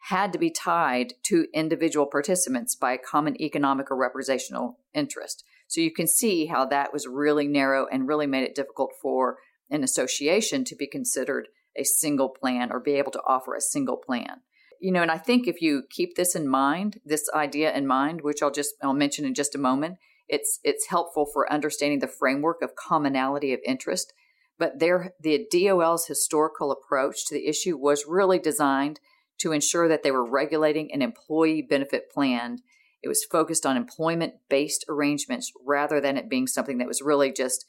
had 0.03 0.33
to 0.33 0.39
be 0.39 0.49
tied 0.49 1.13
to 1.23 1.47
individual 1.53 2.05
participants 2.05 2.75
by 2.75 2.93
a 2.93 2.97
common 2.97 3.41
economic 3.41 3.89
or 3.89 3.97
representational 3.97 4.79
interest. 4.93 5.43
So 5.67 5.81
you 5.81 5.93
can 5.93 6.07
see 6.07 6.47
how 6.47 6.65
that 6.65 6.91
was 6.91 7.07
really 7.07 7.47
narrow 7.47 7.85
and 7.85 8.07
really 8.07 8.27
made 8.27 8.43
it 8.43 8.55
difficult 8.55 8.91
for 9.01 9.37
an 9.69 9.83
association 9.83 10.63
to 10.65 10.75
be 10.75 10.87
considered 10.87 11.47
a 11.75 11.83
single 11.83 12.29
plan 12.29 12.71
or 12.71 12.79
be 12.79 12.93
able 12.93 13.11
to 13.11 13.21
offer 13.27 13.55
a 13.55 13.61
single 13.61 13.97
plan 13.97 14.41
you 14.79 14.91
know, 14.91 15.01
and 15.01 15.11
I 15.11 15.17
think 15.17 15.47
if 15.47 15.61
you 15.61 15.83
keep 15.89 16.15
this 16.15 16.35
in 16.35 16.47
mind, 16.47 16.99
this 17.05 17.29
idea 17.33 17.73
in 17.75 17.85
mind, 17.85 18.21
which 18.21 18.41
I'll 18.41 18.51
just 18.51 18.75
I'll 18.81 18.93
mention 18.93 19.25
in 19.25 19.33
just 19.33 19.55
a 19.55 19.59
moment, 19.59 19.97
it's 20.27 20.59
it's 20.63 20.87
helpful 20.87 21.25
for 21.25 21.51
understanding 21.51 21.99
the 21.99 22.07
framework 22.07 22.61
of 22.61 22.75
commonality 22.75 23.53
of 23.53 23.59
interest. 23.65 24.13
But 24.57 24.79
there, 24.79 25.13
the 25.21 25.47
DOL's 25.49 26.07
historical 26.07 26.71
approach 26.71 27.25
to 27.27 27.33
the 27.33 27.47
issue 27.47 27.77
was 27.77 28.05
really 28.07 28.39
designed 28.39 28.99
to 29.39 29.53
ensure 29.53 29.87
that 29.87 30.03
they 30.03 30.11
were 30.11 30.29
regulating 30.29 30.91
an 30.91 31.01
employee 31.01 31.61
benefit 31.61 32.11
plan. 32.11 32.59
It 33.01 33.07
was 33.07 33.23
focused 33.23 33.65
on 33.65 33.77
employment 33.77 34.33
based 34.49 34.83
arrangements 34.89 35.51
rather 35.65 36.01
than 36.01 36.17
it 36.17 36.29
being 36.29 36.45
something 36.45 36.77
that 36.79 36.87
was 36.87 37.01
really 37.01 37.31
just 37.31 37.65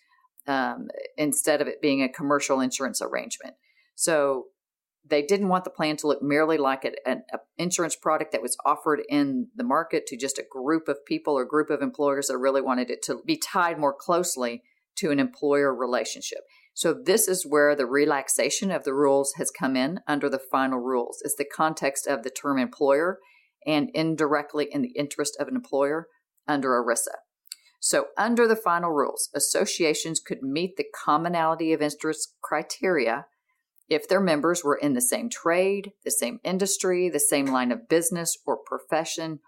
um, 0.49 0.89
instead 1.17 1.61
of 1.61 1.69
it 1.69 1.81
being 1.81 2.03
a 2.03 2.09
commercial 2.09 2.61
insurance 2.61 3.01
arrangement. 3.01 3.55
So 3.95 4.47
they 5.05 5.23
didn't 5.23 5.49
want 5.49 5.65
the 5.65 5.71
plan 5.71 5.97
to 5.97 6.07
look 6.07 6.23
merely 6.23 6.59
like 6.59 6.85
an, 7.05 7.23
insurance 7.59 7.97
product 7.97 8.33
that 8.33 8.43
was 8.43 8.57
offered 8.65 9.03
in 9.09 9.49
the 9.55 9.65
market 9.65 10.07
to 10.07 10.17
just 10.17 10.39
a 10.39 10.45
group 10.49 10.89
of 10.89 11.05
people 11.05 11.35
or 11.35 11.45
group 11.45 11.71
of 11.71 11.83
employers 11.83 12.29
that 12.29 12.39
really 12.39 12.61
wanted 12.61 12.91
it 12.91 13.03
to 13.03 13.21
be 13.27 13.37
tied 13.37 13.79
more 13.79 13.95
closely 13.95 14.63
to 14.97 15.11
an 15.11 15.19
employer 15.19 15.75
relationship. 15.75 16.41
So 16.75 16.95
this 16.95 17.29
is 17.29 17.47
where 17.47 17.75
the 17.75 17.87
relaxation 17.87 18.71
of 18.71 18.85
the 18.85 18.95
rules 18.95 19.35
has 19.37 19.51
come 19.51 19.77
in 19.77 20.01
under 20.07 20.29
the 20.29 20.39
final 20.39 20.79
rules. 20.79 21.21
It's 21.25 21.37
the 21.37 21.45
context 21.45 22.07
of 22.07 22.23
the 22.23 22.31
term 22.31 22.59
employer 22.59 23.19
and 23.67 23.91
indirectly 23.95 24.69
in 24.71 24.83
the 24.83 24.93
interest 24.97 25.37
of 25.39 25.49
an 25.49 25.57
employer 25.57 26.07
under 26.47 26.71
ERISA. 26.71 27.17
So 27.81 28.07
under 28.17 28.47
the 28.47 28.57
final 28.57 28.91
rules, 28.91 29.31
associations 29.35 30.21
could 30.21 30.43
meet 30.43 30.77
the 30.77 30.87
commonality 31.05 31.73
of 31.73 31.81
interest 31.81 32.35
criteria 32.43 33.27
if 33.91 34.09
their 34.09 34.21
members 34.21 34.63
were 34.63 34.77
in 34.77 34.95
the 34.95 35.01
same 35.01 35.29
trade, 35.29 35.93
the 36.05 36.13
same 36.13 36.39
industry, 36.45 37.11
the 37.11 37.19
same 37.19 37.47
line 37.47 37.73
of 37.73 37.89
business 37.89 38.39
or 38.47 38.57
profession, 38.57 39.41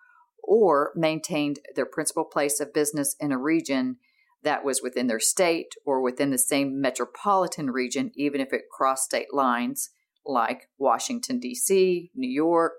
or 0.43 0.93
maintained 0.97 1.61
their 1.77 1.87
principal 1.87 2.25
place 2.25 2.59
of 2.59 2.75
business 2.75 3.15
in 3.21 3.31
a 3.31 3.39
region 3.39 3.97
that 4.43 4.65
was 4.65 4.83
within 4.83 5.07
their 5.07 5.21
state 5.21 5.75
or 5.87 6.03
within 6.03 6.31
the 6.31 6.39
same 6.39 6.81
metropolitan 6.81 7.71
region, 7.71 8.11
even 8.17 8.41
if 8.41 8.53
it 8.53 8.63
crossed 8.69 9.05
state 9.05 9.33
lines, 9.33 9.91
like 10.27 10.69
Washington, 10.77 11.39
D.C., 11.39 12.11
New 12.13 12.29
York, 12.29 12.73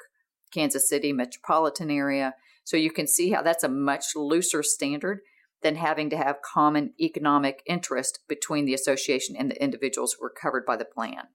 Kansas 0.53 0.89
City 0.89 1.13
metropolitan 1.13 1.89
area. 1.89 2.34
So 2.65 2.75
you 2.75 2.91
can 2.91 3.08
see 3.08 3.32
how 3.32 3.41
that's 3.41 3.63
a 3.63 3.70
much 3.70 4.08
looser 4.17 4.63
standard 4.63 5.20
than 5.62 5.75
having 5.75 6.10
to 6.10 6.17
have 6.17 6.41
common 6.41 6.93
economic 7.00 7.63
interest 7.65 8.20
between 8.27 8.65
the 8.65 8.74
association 8.74 9.38
and 9.38 9.50
the 9.50 9.63
individuals 9.63 10.17
who 10.20 10.25
are 10.25 10.29
covered 10.29 10.65
by 10.65 10.75
the 10.75 10.84
plan. 10.84 11.27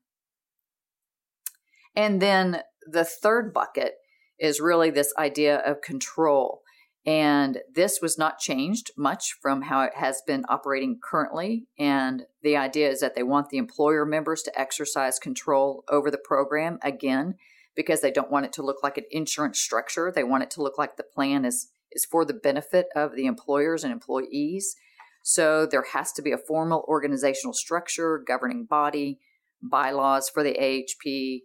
And 1.98 2.22
then 2.22 2.62
the 2.86 3.04
third 3.04 3.52
bucket 3.52 3.94
is 4.38 4.60
really 4.60 4.88
this 4.88 5.12
idea 5.18 5.58
of 5.58 5.80
control. 5.80 6.62
And 7.04 7.58
this 7.74 7.98
was 8.00 8.16
not 8.16 8.38
changed 8.38 8.92
much 8.96 9.34
from 9.42 9.62
how 9.62 9.82
it 9.82 9.94
has 9.96 10.22
been 10.24 10.44
operating 10.48 11.00
currently. 11.02 11.66
And 11.76 12.22
the 12.40 12.56
idea 12.56 12.88
is 12.88 13.00
that 13.00 13.16
they 13.16 13.24
want 13.24 13.48
the 13.48 13.58
employer 13.58 14.06
members 14.06 14.42
to 14.42 14.56
exercise 14.56 15.18
control 15.18 15.82
over 15.88 16.08
the 16.08 16.22
program 16.24 16.78
again, 16.82 17.34
because 17.74 18.00
they 18.00 18.12
don't 18.12 18.30
want 18.30 18.46
it 18.46 18.52
to 18.52 18.62
look 18.62 18.80
like 18.80 18.96
an 18.96 19.04
insurance 19.10 19.58
structure. 19.58 20.12
They 20.14 20.22
want 20.22 20.44
it 20.44 20.50
to 20.52 20.62
look 20.62 20.78
like 20.78 20.96
the 20.96 21.02
plan 21.02 21.44
is, 21.44 21.72
is 21.90 22.04
for 22.04 22.24
the 22.24 22.32
benefit 22.32 22.86
of 22.94 23.16
the 23.16 23.26
employers 23.26 23.82
and 23.82 23.92
employees. 23.92 24.76
So 25.24 25.66
there 25.66 25.86
has 25.94 26.12
to 26.12 26.22
be 26.22 26.30
a 26.30 26.38
formal 26.38 26.84
organizational 26.86 27.54
structure, 27.54 28.22
governing 28.24 28.66
body, 28.66 29.18
bylaws 29.60 30.28
for 30.28 30.44
the 30.44 30.54
AHP, 30.54 31.40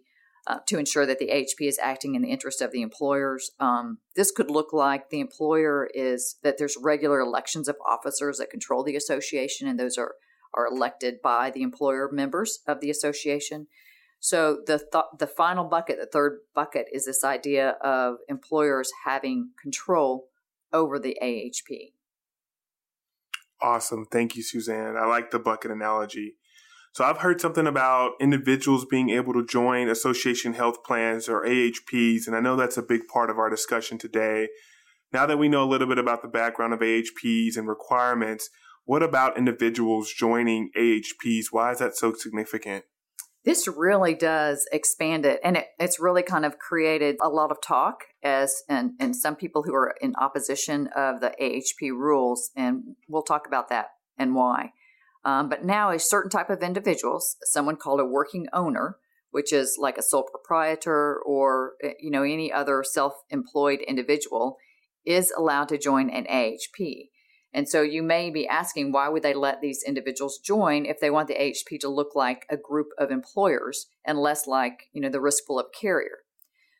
uh, 0.46 0.58
to 0.66 0.78
ensure 0.78 1.06
that 1.06 1.18
the 1.18 1.28
AHP 1.28 1.66
is 1.66 1.78
acting 1.82 2.14
in 2.14 2.22
the 2.22 2.30
interest 2.30 2.60
of 2.60 2.70
the 2.70 2.82
employers. 2.82 3.50
Um, 3.58 3.98
this 4.14 4.30
could 4.30 4.50
look 4.50 4.72
like 4.72 5.10
the 5.10 5.20
employer 5.20 5.88
is 5.94 6.36
that 6.42 6.58
there's 6.58 6.76
regular 6.80 7.20
elections 7.20 7.68
of 7.68 7.76
officers 7.88 8.38
that 8.38 8.50
control 8.50 8.84
the 8.84 8.96
association, 8.96 9.68
and 9.68 9.78
those 9.78 9.98
are 9.98 10.14
are 10.56 10.66
elected 10.66 11.20
by 11.20 11.50
the 11.50 11.62
employer 11.62 12.08
members 12.12 12.60
of 12.66 12.80
the 12.80 12.90
association. 12.90 13.66
So 14.20 14.62
the 14.66 14.78
th- 14.78 15.04
the 15.18 15.26
final 15.26 15.64
bucket, 15.64 15.98
the 15.98 16.06
third 16.06 16.40
bucket, 16.54 16.86
is 16.92 17.06
this 17.06 17.24
idea 17.24 17.70
of 17.82 18.16
employers 18.28 18.90
having 19.04 19.50
control 19.60 20.28
over 20.72 20.98
the 20.98 21.18
AHP. 21.22 21.92
Awesome, 23.60 24.06
thank 24.10 24.36
you, 24.36 24.42
Suzanne. 24.42 24.96
I 24.96 25.06
like 25.06 25.30
the 25.30 25.38
bucket 25.38 25.70
analogy. 25.70 26.36
So 26.94 27.02
I've 27.02 27.18
heard 27.18 27.40
something 27.40 27.66
about 27.66 28.12
individuals 28.20 28.84
being 28.84 29.10
able 29.10 29.32
to 29.32 29.44
join 29.44 29.88
association 29.88 30.52
health 30.52 30.84
plans 30.84 31.28
or 31.28 31.44
AHPs, 31.44 32.28
and 32.28 32.36
I 32.36 32.40
know 32.40 32.54
that's 32.54 32.76
a 32.76 32.82
big 32.82 33.08
part 33.08 33.30
of 33.30 33.38
our 33.38 33.50
discussion 33.50 33.98
today. 33.98 34.46
Now 35.12 35.26
that 35.26 35.36
we 35.36 35.48
know 35.48 35.64
a 35.64 35.66
little 35.66 35.88
bit 35.88 35.98
about 35.98 36.22
the 36.22 36.28
background 36.28 36.72
of 36.72 36.78
AHPs 36.78 37.56
and 37.56 37.66
requirements, 37.66 38.48
what 38.84 39.02
about 39.02 39.36
individuals 39.36 40.12
joining 40.12 40.70
AHPs? 40.78 41.46
Why 41.50 41.72
is 41.72 41.80
that 41.80 41.96
so 41.96 42.12
significant? 42.12 42.84
This 43.44 43.66
really 43.66 44.14
does 44.14 44.64
expand 44.70 45.26
it, 45.26 45.40
and 45.42 45.56
it, 45.56 45.66
it's 45.80 45.98
really 45.98 46.22
kind 46.22 46.46
of 46.46 46.60
created 46.60 47.16
a 47.20 47.28
lot 47.28 47.50
of 47.50 47.60
talk 47.60 48.04
as 48.22 48.62
and 48.68 48.92
and 49.00 49.16
some 49.16 49.34
people 49.34 49.64
who 49.64 49.74
are 49.74 49.96
in 50.00 50.14
opposition 50.14 50.88
of 50.94 51.20
the 51.20 51.34
AHP 51.42 51.90
rules, 51.90 52.52
and 52.54 52.94
we'll 53.08 53.22
talk 53.22 53.48
about 53.48 53.68
that 53.70 53.86
and 54.16 54.36
why. 54.36 54.70
Um, 55.24 55.48
but 55.48 55.64
now 55.64 55.90
a 55.90 55.98
certain 55.98 56.30
type 56.30 56.50
of 56.50 56.62
individuals, 56.62 57.36
someone 57.44 57.76
called 57.76 58.00
a 58.00 58.04
working 58.04 58.46
owner, 58.52 58.98
which 59.30 59.52
is 59.52 59.78
like 59.80 59.96
a 59.96 60.02
sole 60.02 60.28
proprietor 60.30 61.20
or 61.24 61.72
eh, 61.82 61.94
you 61.98 62.10
know 62.10 62.22
any 62.22 62.52
other 62.52 62.84
self-employed 62.84 63.80
individual, 63.80 64.58
is 65.04 65.32
allowed 65.36 65.68
to 65.70 65.78
join 65.78 66.10
an 66.10 66.26
AHP. 66.26 67.08
And 67.52 67.68
so 67.68 67.82
you 67.82 68.02
may 68.02 68.30
be 68.30 68.48
asking 68.48 68.90
why 68.90 69.08
would 69.08 69.22
they 69.22 69.32
let 69.32 69.60
these 69.60 69.82
individuals 69.86 70.38
join 70.38 70.84
if 70.84 70.98
they 71.00 71.10
want 71.10 71.28
the 71.28 71.34
AHP 71.34 71.78
to 71.80 71.88
look 71.88 72.14
like 72.16 72.46
a 72.50 72.56
group 72.56 72.88
of 72.98 73.12
employers 73.12 73.86
and 74.04 74.18
less 74.18 74.46
like, 74.48 74.88
you 74.92 75.00
know, 75.00 75.08
the 75.08 75.20
risk 75.20 75.46
pool 75.46 75.60
of 75.60 75.66
carrier. 75.72 76.18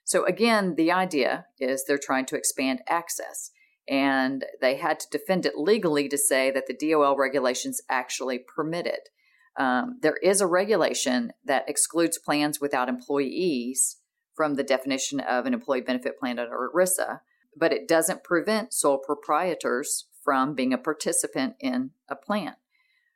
So 0.02 0.26
again, 0.26 0.74
the 0.74 0.90
idea 0.90 1.46
is 1.60 1.84
they're 1.84 1.96
trying 1.96 2.26
to 2.26 2.36
expand 2.36 2.80
access 2.88 3.52
and 3.88 4.44
they 4.60 4.76
had 4.76 4.98
to 5.00 5.10
defend 5.10 5.44
it 5.46 5.58
legally 5.58 6.08
to 6.08 6.18
say 6.18 6.50
that 6.50 6.66
the 6.66 6.74
DOL 6.74 7.16
regulations 7.16 7.80
actually 7.88 8.38
permit 8.38 8.86
it. 8.86 9.08
Um, 9.56 9.98
there 10.00 10.16
is 10.16 10.40
a 10.40 10.46
regulation 10.46 11.32
that 11.44 11.68
excludes 11.68 12.18
plans 12.18 12.60
without 12.60 12.88
employees 12.88 13.98
from 14.34 14.54
the 14.54 14.64
definition 14.64 15.20
of 15.20 15.46
an 15.46 15.54
employee 15.54 15.80
benefit 15.80 16.18
plan 16.18 16.38
under 16.38 16.70
ERISA, 16.74 17.20
but 17.56 17.72
it 17.72 17.86
doesn't 17.86 18.24
prevent 18.24 18.72
sole 18.72 18.98
proprietors 18.98 20.06
from 20.24 20.54
being 20.54 20.72
a 20.72 20.78
participant 20.78 21.54
in 21.60 21.90
a 22.08 22.16
plan. 22.16 22.56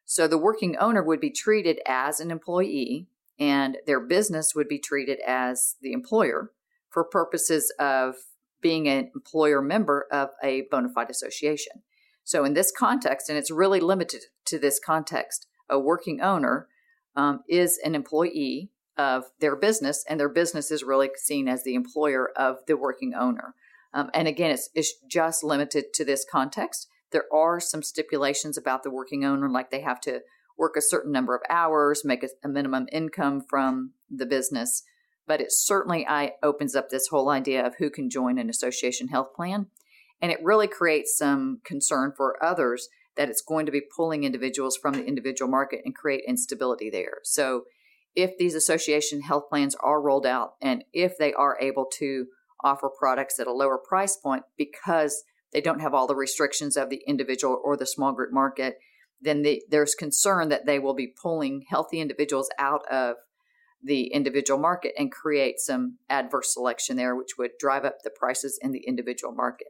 So 0.04 0.28
the 0.28 0.38
working 0.38 0.76
owner 0.76 1.02
would 1.02 1.20
be 1.20 1.30
treated 1.30 1.80
as 1.87 2.20
an 2.20 2.30
employee, 2.30 3.08
and 3.38 3.78
their 3.87 4.00
business 4.00 4.54
would 4.54 4.68
be 4.68 4.78
treated 4.78 5.18
as 5.26 5.76
the 5.82 5.92
employer 5.92 6.52
for 6.88 7.04
purposes 7.04 7.72
of 7.78 8.14
being 8.61 8.88
an 8.88 9.11
employer 9.15 9.62
member 9.62 10.07
of 10.11 10.31
a 10.43 10.62
bona 10.71 10.88
fide 10.88 11.11
association. 11.11 11.83
So, 12.25 12.45
in 12.45 12.55
this 12.55 12.73
context, 12.77 13.29
and 13.29 13.38
it's 13.38 13.50
really 13.50 13.81
limited 13.81 14.23
to 14.47 14.59
this 14.59 14.79
context, 14.85 15.47
a 15.69 15.79
working 15.79 16.21
owner 16.21 16.69
um, 17.17 17.41
is 17.49 17.79
an 17.85 17.95
employee 17.95 18.71
of 18.97 19.25
their 19.41 19.57
business, 19.57 20.05
and 20.09 20.19
their 20.19 20.29
business 20.29 20.71
is 20.71 20.83
really 20.83 21.11
seen 21.17 21.49
as 21.49 21.62
the 21.62 21.75
employer 21.75 22.31
of 22.37 22.59
the 22.67 22.77
working 22.77 23.15
owner. 23.15 23.55
Um, 23.95 24.11
and 24.12 24.29
again, 24.29 24.50
it's, 24.50 24.69
it's 24.75 24.93
just 25.09 25.43
limited 25.43 25.95
to 25.95 26.05
this 26.05 26.27
context. 26.31 26.88
There 27.11 27.25
are 27.33 27.61
some 27.61 27.83
stipulations 27.83 28.59
about 28.59 28.83
the 28.83 28.91
working 28.91 29.25
owner, 29.25 29.49
like 29.49 29.71
they 29.71 29.81
have 29.81 30.00
to 30.03 30.21
work 30.59 30.75
a 30.77 30.83
certain 30.83 31.12
number 31.12 31.35
of 31.35 31.43
hours, 31.49 32.05
make 32.05 32.23
a, 32.23 32.29
a 32.45 32.49
minimum 32.49 32.87
income 32.93 33.41
from 33.49 33.93
the 34.11 34.27
business, 34.27 34.83
but 35.28 35.40
it 35.42 35.52
certainly 35.52 36.06
I, 36.08 36.32
opens 36.42 36.75
up 36.75 36.88
this 36.88 37.08
whole 37.08 37.28
idea 37.28 37.64
of 37.64 37.76
who 37.76 37.90
can 37.90 38.08
join 38.08 38.38
an 38.38 38.49
association 38.49 39.08
health 39.08 39.35
plan. 39.35 39.66
And 40.20 40.32
it 40.32 40.42
really 40.42 40.66
creates 40.66 41.16
some 41.16 41.61
concern 41.64 42.12
for 42.16 42.42
others 42.42 42.88
that 43.16 43.28
it's 43.28 43.42
going 43.42 43.66
to 43.66 43.73
be 43.73 43.82
pulling 43.94 44.25
individuals 44.25 44.76
from 44.76 44.94
the 44.94 45.04
individual 45.04 45.50
market 45.50 45.82
and 45.85 45.94
create 45.94 46.25
instability 46.26 46.88
there. 46.90 47.18
So, 47.23 47.64
if 48.16 48.37
these 48.37 48.54
association 48.54 49.20
health 49.20 49.44
plans 49.49 49.76
are 49.76 50.00
rolled 50.00 50.26
out 50.26 50.54
and 50.61 50.82
if 50.92 51.18
they 51.18 51.32
are 51.35 51.56
able 51.61 51.85
to 51.99 52.26
offer 52.64 52.88
products 52.88 53.38
at 53.38 53.47
a 53.47 53.52
lower 53.52 53.78
price 53.78 54.16
point 54.16 54.42
because 54.56 55.23
they 55.52 55.61
don't 55.61 55.80
have 55.80 55.94
all 55.94 56.08
the 56.08 56.16
restrictions 56.16 56.76
of 56.76 56.90
the 56.90 57.02
individual 57.06 57.61
or 57.62 57.76
the 57.76 57.87
small 57.87 58.12
group 58.12 58.32
market, 58.32 58.78
then 59.20 59.42
the, 59.42 59.62
there's 59.68 59.94
concern 59.94 60.49
that 60.49 60.66
they 60.66 60.80
will 60.80 60.94
be 60.94 61.06
pulling 61.23 61.64
healthy 61.68 62.00
individuals 62.00 62.49
out 62.58 62.82
of 62.90 63.16
the 63.82 64.06
individual 64.08 64.58
market 64.58 64.92
and 64.99 65.12
create 65.12 65.61
some 65.61 65.99
adverse 66.11 66.52
selection 66.52 66.97
there, 66.97 67.14
which 67.14 67.38
would 67.38 67.52
drive 67.58 67.85
up 67.85 68.02
the 68.02 68.11
prices 68.11 68.58
in 68.61 68.73
the 68.73 68.85
individual 68.87 69.32
market. 69.32 69.68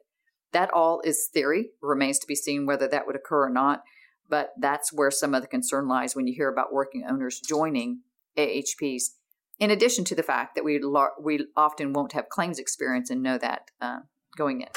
That 0.53 0.71
all 0.73 1.01
is 1.05 1.29
theory, 1.33 1.71
remains 1.83 2.19
to 2.21 2.27
be 2.27 2.35
seen 2.35 2.67
whether 2.67 2.89
that 2.89 3.07
would 3.07 3.17
occur 3.17 3.45
or 3.45 3.51
not. 3.51 3.83
But 4.31 4.53
that's 4.59 4.93
where 4.93 5.11
some 5.11 5.35
of 5.35 5.43
the 5.43 5.49
concern 5.49 5.89
lies 5.89 6.15
when 6.15 6.27
you 6.27 6.35
hear 6.35 6.51
about 6.51 6.73
working 6.73 7.05
owners 7.09 7.41
joining 7.41 8.01
AHPs. 8.37 9.11
In 9.59 9.71
addition 9.71 10.05
to 10.05 10.15
the 10.15 10.23
fact 10.23 10.55
that 10.55 10.65
we 10.65 10.81
we 11.21 11.47
often 11.57 11.93
won't 11.93 12.13
have 12.13 12.29
claims 12.29 12.59
experience 12.59 13.11
and 13.11 13.23
know 13.23 13.39
that 13.39 13.71
uh, 13.81 14.01
going 14.37 14.61
in. 14.61 14.69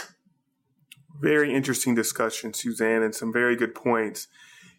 Very 1.19 1.53
interesting 1.53 1.93
discussion, 1.93 2.53
Suzanne, 2.53 3.03
and 3.03 3.13
some 3.13 3.31
very 3.31 3.55
good 3.55 3.75
points. 3.75 4.27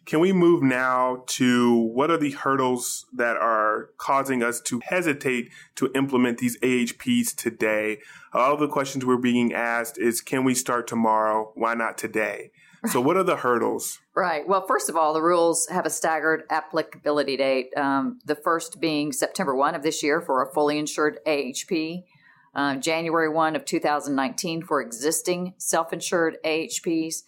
Can 0.05 0.19
we 0.19 0.33
move 0.33 0.61
now 0.61 1.23
to 1.27 1.73
what 1.73 2.11
are 2.11 2.17
the 2.17 2.31
hurdles 2.31 3.05
that 3.13 3.37
are 3.37 3.89
causing 3.97 4.43
us 4.43 4.59
to 4.61 4.81
hesitate 4.83 5.49
to 5.75 5.89
implement 5.95 6.39
these 6.39 6.59
AHPs 6.59 7.33
today? 7.35 7.99
All 8.33 8.57
the 8.57 8.67
questions 8.67 9.05
we're 9.05 9.17
being 9.17 9.53
asked 9.53 9.97
is 9.97 10.19
can 10.19 10.43
we 10.43 10.55
start 10.55 10.87
tomorrow? 10.87 11.51
Why 11.55 11.73
not 11.73 11.97
today? 11.97 12.51
So, 12.87 12.99
what 12.99 13.15
are 13.15 13.23
the 13.23 13.37
hurdles? 13.37 14.01
Right. 14.13 14.45
Well, 14.45 14.67
first 14.67 14.89
of 14.89 14.97
all, 14.97 15.13
the 15.13 15.21
rules 15.21 15.67
have 15.69 15.85
a 15.85 15.89
staggered 15.89 16.43
applicability 16.49 17.37
date. 17.37 17.69
Um, 17.77 18.19
the 18.25 18.35
first 18.35 18.81
being 18.81 19.13
September 19.13 19.55
1 19.55 19.73
of 19.73 19.83
this 19.83 20.03
year 20.03 20.19
for 20.19 20.43
a 20.43 20.51
fully 20.53 20.77
insured 20.77 21.19
AHP, 21.25 22.03
uh, 22.53 22.75
January 22.75 23.29
1 23.29 23.55
of 23.55 23.63
2019 23.63 24.63
for 24.63 24.81
existing 24.81 25.53
self 25.57 25.93
insured 25.93 26.37
AHPs, 26.43 27.23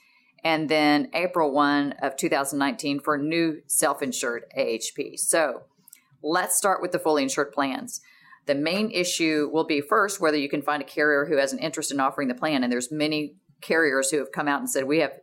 and 0.46 0.70
then 0.70 1.10
April 1.16 1.52
1 1.52 1.94
of 2.04 2.16
2019 2.16 3.00
for 3.00 3.18
new 3.18 3.62
self 3.66 4.04
insured 4.04 4.44
AHP. 4.56 5.18
So 5.18 5.64
let's 6.22 6.56
start 6.56 6.84
with 6.84 6.92
the 6.92 7.00
fully 7.00 7.24
insured 7.24 7.52
plans. 7.52 8.00
The 8.46 8.54
main 8.54 8.92
issue 8.92 9.50
will 9.52 9.64
be 9.64 9.82
first 9.82 10.22
whether 10.22 10.38
you 10.38 10.48
can 10.48 10.62
find 10.62 10.84
a 10.84 10.86
carrier 10.86 11.26
who 11.26 11.38
has 11.38 11.52
an 11.52 11.58
interest 11.58 11.92
in 11.92 12.00
offering 12.00 12.28
the 12.28 12.36
plan. 12.36 12.64
And 12.64 12.72
there's 12.72 12.92
many 12.92 13.38
carriers 13.62 14.12
who 14.12 14.20
have 14.20 14.32
come 14.32 14.48
out 14.48 14.60
and 14.60 14.70
said, 14.70 14.84
we 14.84 15.00
have 15.00 15.14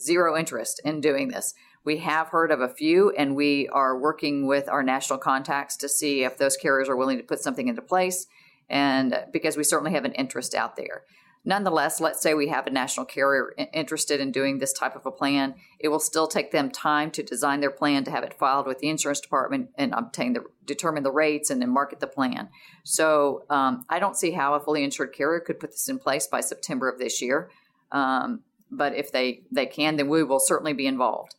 zero 0.00 0.36
interest 0.36 0.80
in 0.84 1.00
doing 1.00 1.28
this. 1.28 1.54
We 1.84 1.98
have 1.98 2.28
heard 2.28 2.50
of 2.50 2.60
a 2.60 2.68
few, 2.68 3.10
and 3.10 3.34
we 3.36 3.68
are 3.68 3.98
working 3.98 4.46
with 4.46 4.68
our 4.68 4.82
national 4.82 5.18
contacts 5.18 5.76
to 5.78 5.88
see 5.88 6.24
if 6.24 6.38
those 6.38 6.56
carriers 6.56 6.88
are 6.88 6.96
willing 6.96 7.18
to 7.18 7.24
put 7.24 7.40
something 7.40 7.68
into 7.68 7.82
place. 7.82 8.26
And 8.68 9.16
because 9.32 9.56
we 9.56 9.64
certainly 9.64 9.92
have 9.92 10.04
an 10.04 10.12
interest 10.12 10.54
out 10.54 10.76
there. 10.76 11.02
Nonetheless, 11.44 12.00
let's 12.00 12.22
say 12.22 12.34
we 12.34 12.48
have 12.48 12.68
a 12.68 12.70
national 12.70 13.04
carrier 13.04 13.52
interested 13.72 14.20
in 14.20 14.30
doing 14.30 14.58
this 14.58 14.72
type 14.72 14.94
of 14.94 15.06
a 15.06 15.10
plan. 15.10 15.54
It 15.80 15.88
will 15.88 15.98
still 15.98 16.28
take 16.28 16.52
them 16.52 16.70
time 16.70 17.10
to 17.12 17.22
design 17.22 17.60
their 17.60 17.70
plan, 17.70 18.04
to 18.04 18.12
have 18.12 18.22
it 18.22 18.38
filed 18.38 18.66
with 18.66 18.78
the 18.78 18.88
insurance 18.88 19.20
department, 19.20 19.70
and 19.76 19.92
obtain 19.92 20.34
the 20.34 20.44
determine 20.64 21.02
the 21.02 21.10
rates 21.10 21.50
and 21.50 21.60
then 21.60 21.70
market 21.70 21.98
the 21.98 22.06
plan. 22.06 22.48
So 22.84 23.44
um, 23.50 23.84
I 23.88 23.98
don't 23.98 24.16
see 24.16 24.30
how 24.30 24.54
a 24.54 24.60
fully 24.60 24.84
insured 24.84 25.12
carrier 25.12 25.40
could 25.40 25.58
put 25.58 25.72
this 25.72 25.88
in 25.88 25.98
place 25.98 26.28
by 26.28 26.40
September 26.40 26.88
of 26.88 27.00
this 27.00 27.20
year. 27.20 27.50
Um, 27.90 28.42
but 28.70 28.94
if 28.94 29.10
they 29.10 29.42
they 29.50 29.66
can, 29.66 29.96
then 29.96 30.08
we 30.08 30.22
will 30.22 30.40
certainly 30.40 30.72
be 30.72 30.86
involved. 30.86 31.34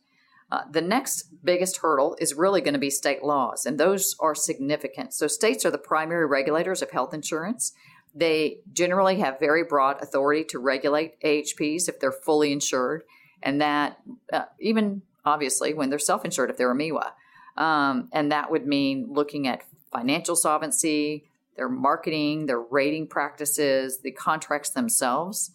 Uh, 0.52 0.62
the 0.70 0.82
next 0.82 1.42
biggest 1.42 1.78
hurdle 1.78 2.16
is 2.20 2.34
really 2.34 2.60
going 2.60 2.74
to 2.74 2.78
be 2.78 2.90
state 2.90 3.24
laws, 3.24 3.64
and 3.64 3.80
those 3.80 4.14
are 4.20 4.34
significant. 4.34 5.14
So 5.14 5.26
states 5.26 5.64
are 5.64 5.70
the 5.70 5.78
primary 5.78 6.26
regulators 6.26 6.82
of 6.82 6.90
health 6.90 7.14
insurance. 7.14 7.72
They 8.14 8.58
generally 8.72 9.18
have 9.18 9.40
very 9.40 9.64
broad 9.64 10.02
authority 10.02 10.44
to 10.44 10.58
regulate 10.58 11.20
AHPs 11.20 11.88
if 11.88 11.98
they're 11.98 12.12
fully 12.12 12.52
insured, 12.52 13.02
and 13.42 13.60
that 13.60 13.98
uh, 14.32 14.44
even 14.60 15.02
obviously 15.24 15.74
when 15.74 15.90
they're 15.90 15.98
self 15.98 16.24
insured, 16.24 16.50
if 16.50 16.56
they're 16.56 16.70
a 16.70 16.76
MEWA. 16.76 17.12
Um, 17.56 18.08
and 18.12 18.32
that 18.32 18.50
would 18.50 18.66
mean 18.66 19.08
looking 19.10 19.46
at 19.46 19.62
financial 19.92 20.36
solvency, 20.36 21.24
their 21.56 21.68
marketing, 21.68 22.46
their 22.46 22.60
rating 22.60 23.06
practices, 23.06 24.00
the 24.02 24.10
contracts 24.10 24.70
themselves. 24.70 25.52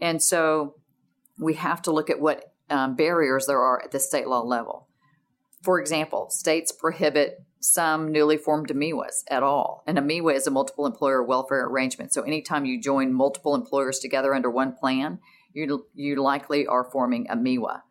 And 0.00 0.22
so 0.22 0.76
we 1.38 1.54
have 1.54 1.82
to 1.82 1.92
look 1.92 2.10
at 2.10 2.20
what 2.20 2.52
um, 2.70 2.94
barriers 2.94 3.46
there 3.46 3.60
are 3.60 3.82
at 3.82 3.90
the 3.90 4.00
state 4.00 4.28
law 4.28 4.42
level. 4.42 4.88
For 5.62 5.80
example, 5.80 6.30
states 6.30 6.72
prohibit 6.72 7.44
some 7.62 8.10
newly 8.10 8.36
formed 8.36 8.68
MEWAs 8.68 9.22
at 9.30 9.44
all. 9.44 9.84
And 9.86 9.96
a 9.96 10.02
MEWA 10.02 10.34
is 10.34 10.48
a 10.48 10.50
multiple 10.50 10.84
employer 10.84 11.22
welfare 11.22 11.64
arrangement. 11.64 12.12
So 12.12 12.22
anytime 12.22 12.64
you 12.64 12.80
join 12.80 13.14
multiple 13.14 13.54
employers 13.54 14.00
together 14.00 14.34
under 14.34 14.50
one 14.50 14.74
plan, 14.74 15.20
you, 15.52 15.86
you 15.94 16.16
likely 16.16 16.66
are 16.66 16.82
forming 16.82 17.28
a 17.30 17.36
MEWA. 17.36 17.82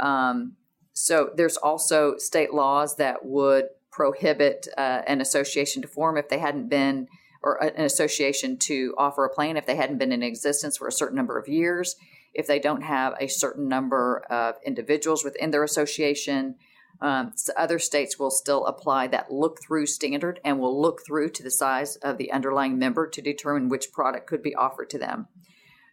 Um, 0.00 0.56
so 0.92 1.30
there's 1.36 1.56
also 1.56 2.16
state 2.18 2.52
laws 2.52 2.96
that 2.96 3.24
would 3.24 3.66
prohibit 3.92 4.66
uh, 4.76 5.02
an 5.06 5.20
association 5.20 5.82
to 5.82 5.88
form 5.88 6.16
if 6.16 6.28
they 6.28 6.38
hadn't 6.38 6.68
been, 6.68 7.06
or 7.42 7.62
an 7.62 7.84
association 7.84 8.58
to 8.58 8.92
offer 8.98 9.24
a 9.24 9.30
plan 9.30 9.56
if 9.56 9.66
they 9.66 9.76
hadn't 9.76 9.98
been 9.98 10.12
in 10.12 10.22
existence 10.22 10.78
for 10.78 10.88
a 10.88 10.92
certain 10.92 11.16
number 11.16 11.38
of 11.38 11.46
years, 11.46 11.94
if 12.34 12.48
they 12.48 12.58
don't 12.58 12.82
have 12.82 13.14
a 13.20 13.28
certain 13.28 13.68
number 13.68 14.24
of 14.28 14.56
individuals 14.66 15.22
within 15.22 15.52
their 15.52 15.62
association. 15.62 16.56
Um, 17.02 17.32
so 17.34 17.52
other 17.56 17.80
states 17.80 18.16
will 18.16 18.30
still 18.30 18.64
apply 18.64 19.08
that 19.08 19.32
look 19.32 19.60
through 19.60 19.86
standard 19.86 20.38
and 20.44 20.60
will 20.60 20.80
look 20.80 21.04
through 21.04 21.30
to 21.30 21.42
the 21.42 21.50
size 21.50 21.96
of 21.96 22.16
the 22.16 22.30
underlying 22.30 22.78
member 22.78 23.08
to 23.08 23.20
determine 23.20 23.68
which 23.68 23.92
product 23.92 24.28
could 24.28 24.40
be 24.40 24.54
offered 24.54 24.88
to 24.90 24.98
them. 24.98 25.26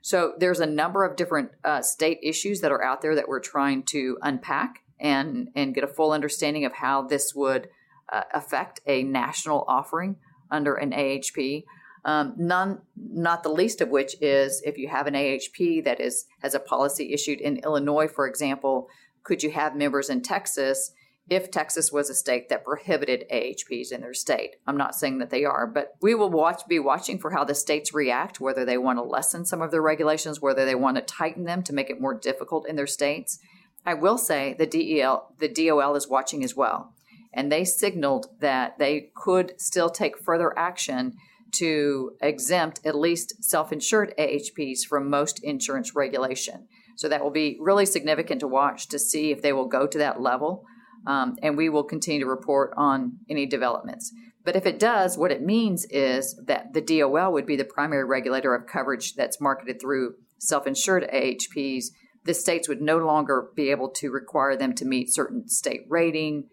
So 0.04 0.34
there's 0.38 0.60
a 0.60 0.68
number 0.68 1.04
of 1.04 1.16
different 1.16 1.50
uh, 1.66 1.82
state 1.82 2.20
issues 2.22 2.62
that 2.62 2.72
are 2.72 2.84
out 2.84 3.02
there 3.02 3.16
that 3.16 3.28
we're 3.28 3.40
trying 3.40 3.84
to 3.88 4.20
unpack 4.22 4.84
and 5.00 5.50
and 5.56 5.74
get 5.74 5.84
a 5.84 5.88
full 5.88 6.12
understanding 6.12 6.64
of 6.64 6.74
how 6.74 7.02
this 7.02 7.34
would 7.34 7.70
uh, 8.14 8.24
affect 8.34 8.80
a 8.86 9.02
national 9.02 9.66
offering 9.68 10.18
under 10.52 10.76
an 10.76 10.92
AHP. 10.92 11.64
Um, 12.06 12.36
none, 12.38 12.82
not 12.96 13.42
the 13.44 13.50
least 13.50 13.82
of 13.82 13.90
which 13.90 14.16
is 14.22 14.62
if 14.64 14.78
you 14.78 14.88
have 14.90 15.08
an 15.08 15.16
AHP 15.16 15.84
that 15.86 16.00
is 16.00 16.26
has 16.44 16.54
a 16.54 16.60
policy 16.60 17.14
issued 17.14 17.42
in 17.42 17.58
Illinois, 17.58 18.08
for 18.08 18.28
example, 18.28 18.90
could 19.24 19.42
you 19.42 19.52
have 19.52 19.76
members 19.76 20.10
in 20.10 20.22
Texas 20.22 20.92
if 21.30 21.52
Texas 21.52 21.92
was 21.92 22.10
a 22.10 22.16
state 22.16 22.50
that 22.50 22.66
prohibited 22.66 23.26
AHPs 23.32 23.92
in 23.92 24.02
their 24.02 24.14
state? 24.14 24.56
I'm 24.66 24.78
not 24.78 24.96
saying 24.96 25.20
that 25.20 25.30
they 25.30 25.46
are, 25.46 25.68
but 25.68 25.96
we 26.02 26.16
will 26.16 26.30
watch 26.30 26.68
be 26.68 26.80
watching 26.80 27.20
for 27.20 27.32
how 27.32 27.44
the 27.44 27.56
states 27.56 27.94
react, 27.94 28.40
whether 28.40 28.66
they 28.66 28.78
want 28.78 28.98
to 28.98 29.04
lessen 29.04 29.46
some 29.46 29.62
of 29.62 29.72
their 29.72 29.82
regulations, 29.82 30.42
whether 30.42 30.66
they 30.66 30.76
want 30.76 30.98
to 30.98 31.02
tighten 31.02 31.46
them 31.46 31.64
to 31.64 31.74
make 31.74 31.90
it 31.90 32.02
more 32.02 32.14
difficult 32.14 32.68
in 32.68 32.76
their 32.76 32.88
states. 32.88 33.40
I 33.86 33.94
will 33.94 34.18
say 34.18 34.56
the 34.58 34.66
DEL, 34.66 35.34
the 35.40 35.48
DOL 35.48 35.96
is 35.96 36.08
watching 36.08 36.44
as 36.44 36.56
well, 36.56 36.94
and 37.34 37.52
they 37.52 37.64
signaled 37.64 38.28
that 38.40 38.78
they 38.78 39.12
could 39.16 39.54
still 39.58 39.90
take 39.90 40.18
further 40.18 40.58
action 40.58 41.16
to 41.52 42.12
exempt 42.22 42.80
at 42.86 42.96
least 42.96 43.44
self-insured 43.44 44.14
AHPs 44.18 44.86
from 44.88 45.10
most 45.10 45.44
insurance 45.44 45.96
regulation. 45.96 46.68
So 46.96 47.08
that 47.08 47.24
will 47.24 47.32
be 47.32 47.58
really 47.62 47.86
significant 47.86 48.42
to 48.42 48.48
watch 48.48 48.88
to 48.90 49.00
see 49.00 49.32
if 49.32 49.42
they 49.42 49.54
will 49.54 49.68
go 49.68 49.88
to 49.88 49.98
that 50.00 50.22
level, 50.22 50.66
um, 51.08 51.38
and 51.42 51.58
we 51.58 51.70
will 51.70 51.84
continue 51.84 52.20
to 52.22 52.30
report 52.30 52.74
on 52.78 53.20
any 53.30 53.46
developments. 53.46 54.12
But 54.44 54.56
if 54.56 54.66
it 54.66 54.80
does, 54.80 55.18
what 55.18 55.32
it 55.32 55.42
means 55.42 55.86
is 55.86 56.40
that 56.46 56.74
the 56.74 56.82
DOL 56.82 57.34
would 57.34 57.46
be 57.46 57.56
the 57.56 57.66
primary 57.66 58.06
regulator 58.06 58.56
of 58.56 58.68
coverage 58.68 59.16
that's 59.16 59.42
marketed 59.42 59.80
through 59.82 60.16
self-insured 60.40 61.10
AHPs 61.14 61.92
the 62.26 62.34
states 62.34 62.68
would 62.68 62.82
no 62.82 62.98
longer 62.98 63.50
be 63.56 63.72
able 63.72 63.90
to 63.90 64.12
require 64.12 64.56
them 64.56 64.74
to 64.76 64.86
meet 64.86 65.14
certain 65.14 65.48
state 65.48 65.82
rating, 65.88 66.50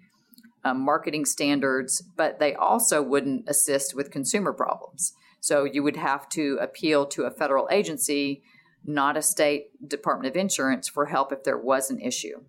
um, 0.65 0.81
marketing 0.81 1.25
standards, 1.25 2.03
but 2.17 2.39
they 2.39 2.55
also 2.55 3.03
wouldn't 3.03 3.49
assist 3.49 3.95
with 3.95 4.11
consumer 4.11 4.53
problems. 4.53 5.13
So 5.41 5.65
you 5.65 5.83
would 5.83 5.97
have 5.97 6.29
to 6.31 6.59
appeal 6.61 7.07
to 7.07 7.25
a 7.25 7.31
federal 7.31 7.69
agency, 7.71 8.43
not 8.85 9.17
a 9.17 9.23
state 9.23 9.67
Department 9.87 10.35
of 10.35 10.41
Insurance, 10.41 10.89
for 10.89 11.07
help 11.07 11.33
if 11.33 11.45
there 11.45 11.59
was 11.59 11.91
an 11.91 12.01
issue. 12.01 12.45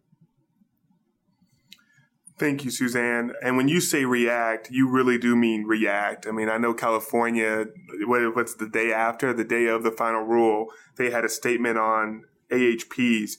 Thank 2.37 2.63
you, 2.63 2.69
Suzanne. 2.69 3.33
And 3.41 3.57
when 3.57 3.67
you 3.67 3.81
say 3.81 4.05
react, 4.05 4.69
you 4.69 4.87
really 4.87 5.17
do 5.17 5.35
mean 5.35 5.63
react. 5.63 6.27
I 6.27 6.31
mean, 6.31 6.49
I 6.49 6.57
know 6.57 6.73
California, 6.73 7.65
what, 8.05 8.35
what's 8.35 8.53
the 8.53 8.69
day 8.69 8.93
after, 8.93 9.33
the 9.33 9.43
day 9.43 9.65
of 9.65 9.81
the 9.83 9.91
final 9.91 10.21
rule, 10.21 10.67
they 10.97 11.09
had 11.09 11.25
a 11.25 11.29
statement 11.29 11.79
on 11.79 12.25
AHPs, 12.51 13.37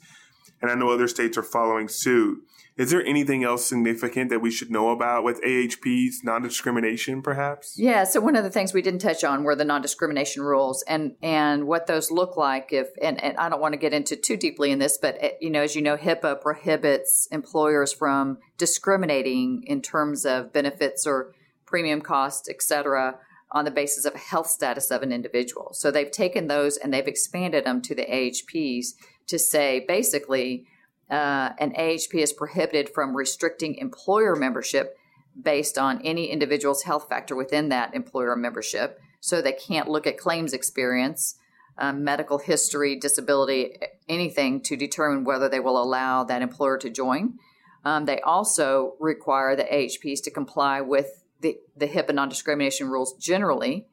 and 0.60 0.70
I 0.70 0.74
know 0.74 0.90
other 0.90 1.08
states 1.08 1.38
are 1.38 1.42
following 1.42 1.88
suit. 1.88 2.42
Is 2.78 2.92
there 2.92 3.04
anything 3.04 3.42
else 3.42 3.66
significant 3.66 4.30
that 4.30 4.38
we 4.38 4.52
should 4.52 4.70
know 4.70 4.90
about 4.90 5.24
with 5.24 5.42
AHPs, 5.42 6.22
non 6.22 6.42
discrimination, 6.42 7.22
perhaps? 7.22 7.74
Yeah. 7.76 8.04
So 8.04 8.20
one 8.20 8.36
of 8.36 8.44
the 8.44 8.50
things 8.50 8.72
we 8.72 8.82
didn't 8.82 9.00
touch 9.00 9.24
on 9.24 9.42
were 9.42 9.56
the 9.56 9.64
non 9.64 9.82
discrimination 9.82 10.44
rules 10.44 10.84
and 10.86 11.16
and 11.20 11.66
what 11.66 11.88
those 11.88 12.12
look 12.12 12.36
like. 12.36 12.68
If 12.72 12.90
and, 13.02 13.20
and 13.22 13.36
I 13.36 13.48
don't 13.48 13.60
want 13.60 13.72
to 13.72 13.80
get 13.80 13.92
into 13.92 14.14
too 14.14 14.36
deeply 14.36 14.70
in 14.70 14.78
this, 14.78 14.96
but 14.96 15.16
eh, 15.18 15.30
you 15.40 15.50
know, 15.50 15.62
as 15.62 15.74
you 15.74 15.82
know, 15.82 15.96
HIPAA 15.96 16.40
prohibits 16.40 17.26
employers 17.32 17.92
from 17.92 18.38
discriminating 18.58 19.64
in 19.66 19.82
terms 19.82 20.24
of 20.24 20.52
benefits 20.52 21.04
or 21.04 21.34
premium 21.66 22.00
costs, 22.00 22.48
et 22.48 22.62
cetera, 22.62 23.18
on 23.50 23.64
the 23.64 23.72
basis 23.72 24.04
of 24.04 24.14
health 24.14 24.46
status 24.46 24.92
of 24.92 25.02
an 25.02 25.10
individual. 25.10 25.70
So 25.72 25.90
they've 25.90 26.10
taken 26.10 26.46
those 26.46 26.76
and 26.76 26.94
they've 26.94 27.08
expanded 27.08 27.64
them 27.64 27.82
to 27.82 27.94
the 27.94 28.04
AHPs 28.06 28.94
to 29.28 29.38
say 29.38 29.84
basically 29.86 30.66
uh, 31.10 31.50
an 31.58 31.72
AHP 31.72 32.14
is 32.14 32.32
prohibited 32.32 32.90
from 32.90 33.16
restricting 33.16 33.76
employer 33.76 34.36
membership 34.36 34.96
based 35.40 35.78
on 35.78 36.00
any 36.02 36.26
individual's 36.26 36.82
health 36.82 37.08
factor 37.08 37.36
within 37.36 37.68
that 37.68 37.94
employer 37.94 38.36
membership. 38.36 39.00
So 39.20 39.40
they 39.40 39.52
can't 39.52 39.88
look 39.88 40.06
at 40.06 40.18
claims 40.18 40.52
experience, 40.52 41.36
um, 41.78 42.04
medical 42.04 42.38
history, 42.38 42.96
disability, 42.96 43.76
anything 44.08 44.60
to 44.62 44.76
determine 44.76 45.24
whether 45.24 45.48
they 45.48 45.60
will 45.60 45.80
allow 45.80 46.24
that 46.24 46.42
employer 46.42 46.78
to 46.78 46.90
join. 46.90 47.34
Um, 47.84 48.04
they 48.04 48.20
also 48.20 48.94
require 48.98 49.54
the 49.54 49.64
AHPs 49.64 50.22
to 50.24 50.30
comply 50.30 50.80
with 50.80 51.24
the, 51.40 51.58
the 51.76 51.86
HIPAA 51.86 52.14
non 52.14 52.28
discrimination 52.28 52.88
rules 52.88 53.14
generally 53.14 53.86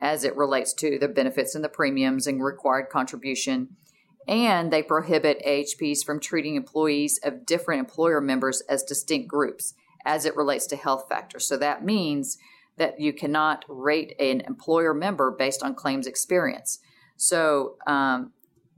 as 0.00 0.24
it 0.24 0.36
relates 0.36 0.72
to 0.74 0.98
the 0.98 1.08
benefits 1.08 1.54
and 1.54 1.64
the 1.64 1.68
premiums 1.68 2.26
and 2.26 2.42
required 2.42 2.88
contribution. 2.90 3.76
And 4.30 4.72
they 4.72 4.82
prohibit 4.82 5.42
AHPs 5.44 6.04
from 6.04 6.20
treating 6.20 6.54
employees 6.54 7.18
of 7.24 7.44
different 7.44 7.80
employer 7.80 8.20
members 8.20 8.62
as 8.62 8.84
distinct 8.84 9.28
groups 9.28 9.74
as 10.06 10.24
it 10.24 10.36
relates 10.36 10.66
to 10.68 10.76
health 10.76 11.06
factors. 11.08 11.46
So 11.46 11.56
that 11.58 11.84
means 11.84 12.38
that 12.78 13.00
you 13.00 13.12
cannot 13.12 13.64
rate 13.68 14.14
an 14.18 14.40
employer 14.42 14.94
member 14.94 15.30
based 15.30 15.62
on 15.62 15.74
claims 15.74 16.06
experience. 16.06 16.78
So 17.16 17.74
um, 17.86 18.30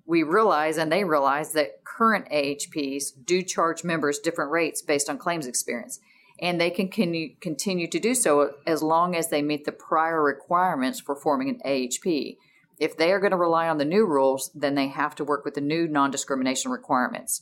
we 0.06 0.22
realize, 0.22 0.78
and 0.78 0.90
they 0.90 1.04
realize, 1.04 1.52
that 1.52 1.84
current 1.84 2.28
AHPs 2.30 3.12
do 3.24 3.42
charge 3.42 3.84
members 3.84 4.18
different 4.18 4.50
rates 4.50 4.82
based 4.82 5.08
on 5.08 5.18
claims 5.18 5.46
experience 5.46 6.00
and 6.42 6.60
they 6.60 6.70
can 6.70 6.88
continue 6.88 7.86
to 7.86 8.00
do 8.00 8.14
so 8.16 8.54
as 8.66 8.82
long 8.82 9.14
as 9.14 9.28
they 9.28 9.42
meet 9.42 9.64
the 9.64 9.72
prior 9.72 10.20
requirements 10.20 10.98
for 10.98 11.14
forming 11.14 11.48
an 11.48 11.60
AHP. 11.64 12.36
If 12.82 12.96
they 12.96 13.12
are 13.12 13.20
going 13.20 13.30
to 13.30 13.36
rely 13.36 13.68
on 13.68 13.78
the 13.78 13.84
new 13.84 14.04
rules, 14.04 14.50
then 14.56 14.74
they 14.74 14.88
have 14.88 15.14
to 15.14 15.24
work 15.24 15.44
with 15.44 15.54
the 15.54 15.60
new 15.60 15.86
non 15.86 16.10
discrimination 16.10 16.72
requirements, 16.72 17.40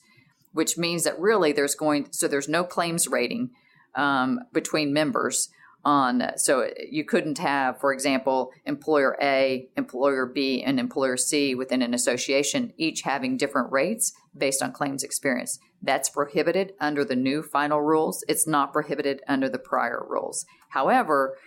which 0.53 0.77
means 0.77 1.05
that 1.05 1.19
really 1.19 1.53
there's 1.53 1.75
going 1.75 2.09
so 2.11 2.29
there's 2.29 2.47
no 2.47 2.63
claims 2.63 3.09
rating 3.09 3.51
um, 3.95 4.41
between 4.53 4.93
members 4.93 5.49
on 5.83 6.33
so 6.37 6.69
you 6.91 7.05
couldn't 7.05 7.39
have 7.39 7.81
for 7.81 7.91
example 7.91 8.53
employer 8.67 9.17
a 9.23 9.67
employer 9.79 10.27
b 10.27 10.63
and 10.63 10.79
employer 10.79 11.17
c 11.17 11.55
within 11.55 11.81
an 11.81 11.95
association 11.95 12.71
each 12.77 13.01
having 13.01 13.39
different 13.39 13.73
rates 13.73 14.13
based 14.37 14.63
on 14.63 14.73
claims 14.73 15.03
experience. 15.03 15.59
That's 15.81 16.11
prohibited 16.11 16.75
under 16.79 17.03
the 17.03 17.17
new 17.17 17.43
final 17.43 17.81
rules. 17.81 18.23
It's 18.29 18.47
not 18.47 18.75
prohibited 18.75 19.23
under 19.27 19.49
the 19.49 19.59
prior 19.59 20.05
rules. 20.07 20.45
However 20.69 21.39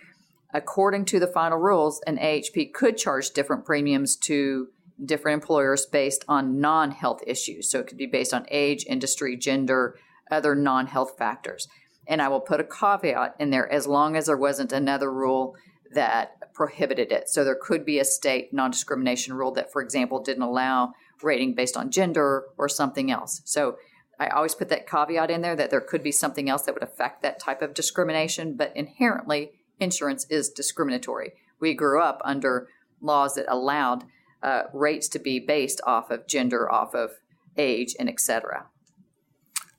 according 0.54 1.04
to 1.04 1.20
the 1.20 1.26
final 1.26 1.58
rules 1.58 2.00
an 2.06 2.18
ahp 2.18 2.72
could 2.72 2.96
charge 2.96 3.30
different 3.30 3.64
premiums 3.66 4.16
to 4.16 4.68
different 5.04 5.42
employers 5.42 5.84
based 5.84 6.24
on 6.28 6.60
non-health 6.60 7.20
issues 7.26 7.68
so 7.70 7.80
it 7.80 7.86
could 7.86 7.98
be 7.98 8.06
based 8.06 8.32
on 8.32 8.46
age 8.50 8.86
industry 8.88 9.36
gender 9.36 9.98
other 10.30 10.54
non-health 10.54 11.18
factors 11.18 11.68
and 12.06 12.20
I 12.20 12.28
will 12.28 12.40
put 12.40 12.60
a 12.60 12.64
caveat 12.64 13.36
in 13.38 13.50
there 13.50 13.70
as 13.70 13.86
long 13.86 14.16
as 14.16 14.26
there 14.26 14.36
wasn't 14.36 14.72
another 14.72 15.12
rule 15.12 15.56
that 15.92 16.52
prohibited 16.52 17.12
it. 17.12 17.28
So 17.28 17.44
there 17.44 17.58
could 17.60 17.84
be 17.84 17.98
a 17.98 18.04
state 18.04 18.52
non 18.52 18.70
discrimination 18.70 19.34
rule 19.34 19.52
that, 19.52 19.72
for 19.72 19.82
example, 19.82 20.20
didn't 20.20 20.42
allow 20.42 20.92
rating 21.22 21.54
based 21.54 21.76
on 21.76 21.90
gender 21.90 22.44
or 22.58 22.68
something 22.68 23.10
else. 23.10 23.40
So 23.44 23.76
I 24.18 24.28
always 24.28 24.54
put 24.54 24.68
that 24.68 24.88
caveat 24.88 25.30
in 25.30 25.40
there 25.40 25.56
that 25.56 25.70
there 25.70 25.80
could 25.80 26.02
be 26.02 26.12
something 26.12 26.48
else 26.48 26.62
that 26.62 26.74
would 26.74 26.82
affect 26.82 27.22
that 27.22 27.40
type 27.40 27.62
of 27.62 27.74
discrimination, 27.74 28.54
but 28.54 28.72
inherently, 28.76 29.52
insurance 29.80 30.26
is 30.30 30.50
discriminatory. 30.50 31.32
We 31.60 31.74
grew 31.74 32.00
up 32.00 32.20
under 32.24 32.68
laws 33.00 33.34
that 33.34 33.46
allowed 33.48 34.04
uh, 34.42 34.64
rates 34.72 35.08
to 35.08 35.18
be 35.18 35.38
based 35.38 35.80
off 35.86 36.10
of 36.10 36.26
gender, 36.26 36.70
off 36.70 36.94
of 36.94 37.12
age, 37.56 37.94
and 37.98 38.08
etc. 38.08 38.66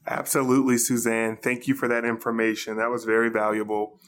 Absolutely, 0.08 0.78
Suzanne. 0.78 1.38
Thank 1.38 1.68
you 1.68 1.76
for 1.76 1.88
that 1.88 2.06
information. 2.06 2.78
That 2.78 2.90
was 2.90 3.06
very 3.06 3.30
valuable. 3.30 4.00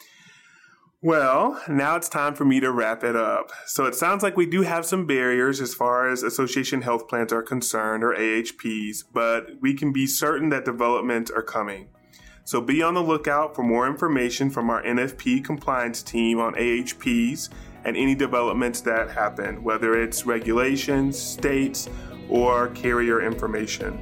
Well, 1.01 1.61
now 1.67 1.95
it's 1.95 2.09
time 2.09 2.33
for 2.33 2.43
me 2.43 2.59
to 2.59 2.71
wrap 2.71 3.03
it 3.03 3.15
up. 3.15 3.51
So 3.67 3.85
it 3.85 3.93
sounds 3.93 4.23
like 4.23 4.35
we 4.35 4.47
do 4.47 4.63
have 4.63 4.85
some 4.85 5.05
barriers 5.05 5.61
as 5.61 5.75
far 5.75 6.09
as 6.09 6.23
association 6.23 6.81
health 6.81 7.07
plans 7.07 7.31
are 7.31 7.43
concerned 7.43 8.03
or 8.03 8.15
AHPs, 8.15 9.03
but 9.13 9.61
we 9.61 9.75
can 9.75 9.93
be 9.93 10.07
certain 10.07 10.49
that 10.49 10.65
developments 10.65 11.29
are 11.29 11.43
coming. 11.43 11.89
So 12.47 12.61
be 12.61 12.81
on 12.81 12.93
the 12.93 13.03
lookout 13.03 13.53
for 13.53 13.61
more 13.61 13.87
information 13.87 14.49
from 14.49 14.69
our 14.69 14.81
NFP 14.81 15.43
compliance 15.43 16.01
team 16.01 16.39
on 16.39 16.53
AHPs 16.53 17.49
and 17.83 17.97
any 17.97 18.15
developments 18.15 18.79
that 18.81 19.09
happen, 19.09 19.61
whether 19.65 20.01
it's 20.01 20.25
regulations, 20.25 21.19
states, 21.19 21.89
or 22.29 22.69
carrier 22.69 23.21
information. 23.21 23.99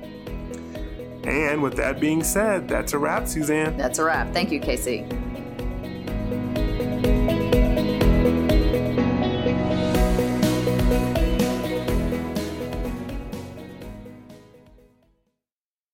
And 1.23 1.63
with 1.63 1.75
that 1.77 1.99
being 1.99 2.23
said, 2.23 2.67
that's 2.67 2.93
a 2.93 2.99
wrap, 2.99 3.27
Suzanne. 3.27 3.77
That's 3.77 3.97
a 3.97 4.03
wrap. 4.03 4.31
Thank 4.31 4.51
you, 4.51 4.59
Casey. 4.59 5.07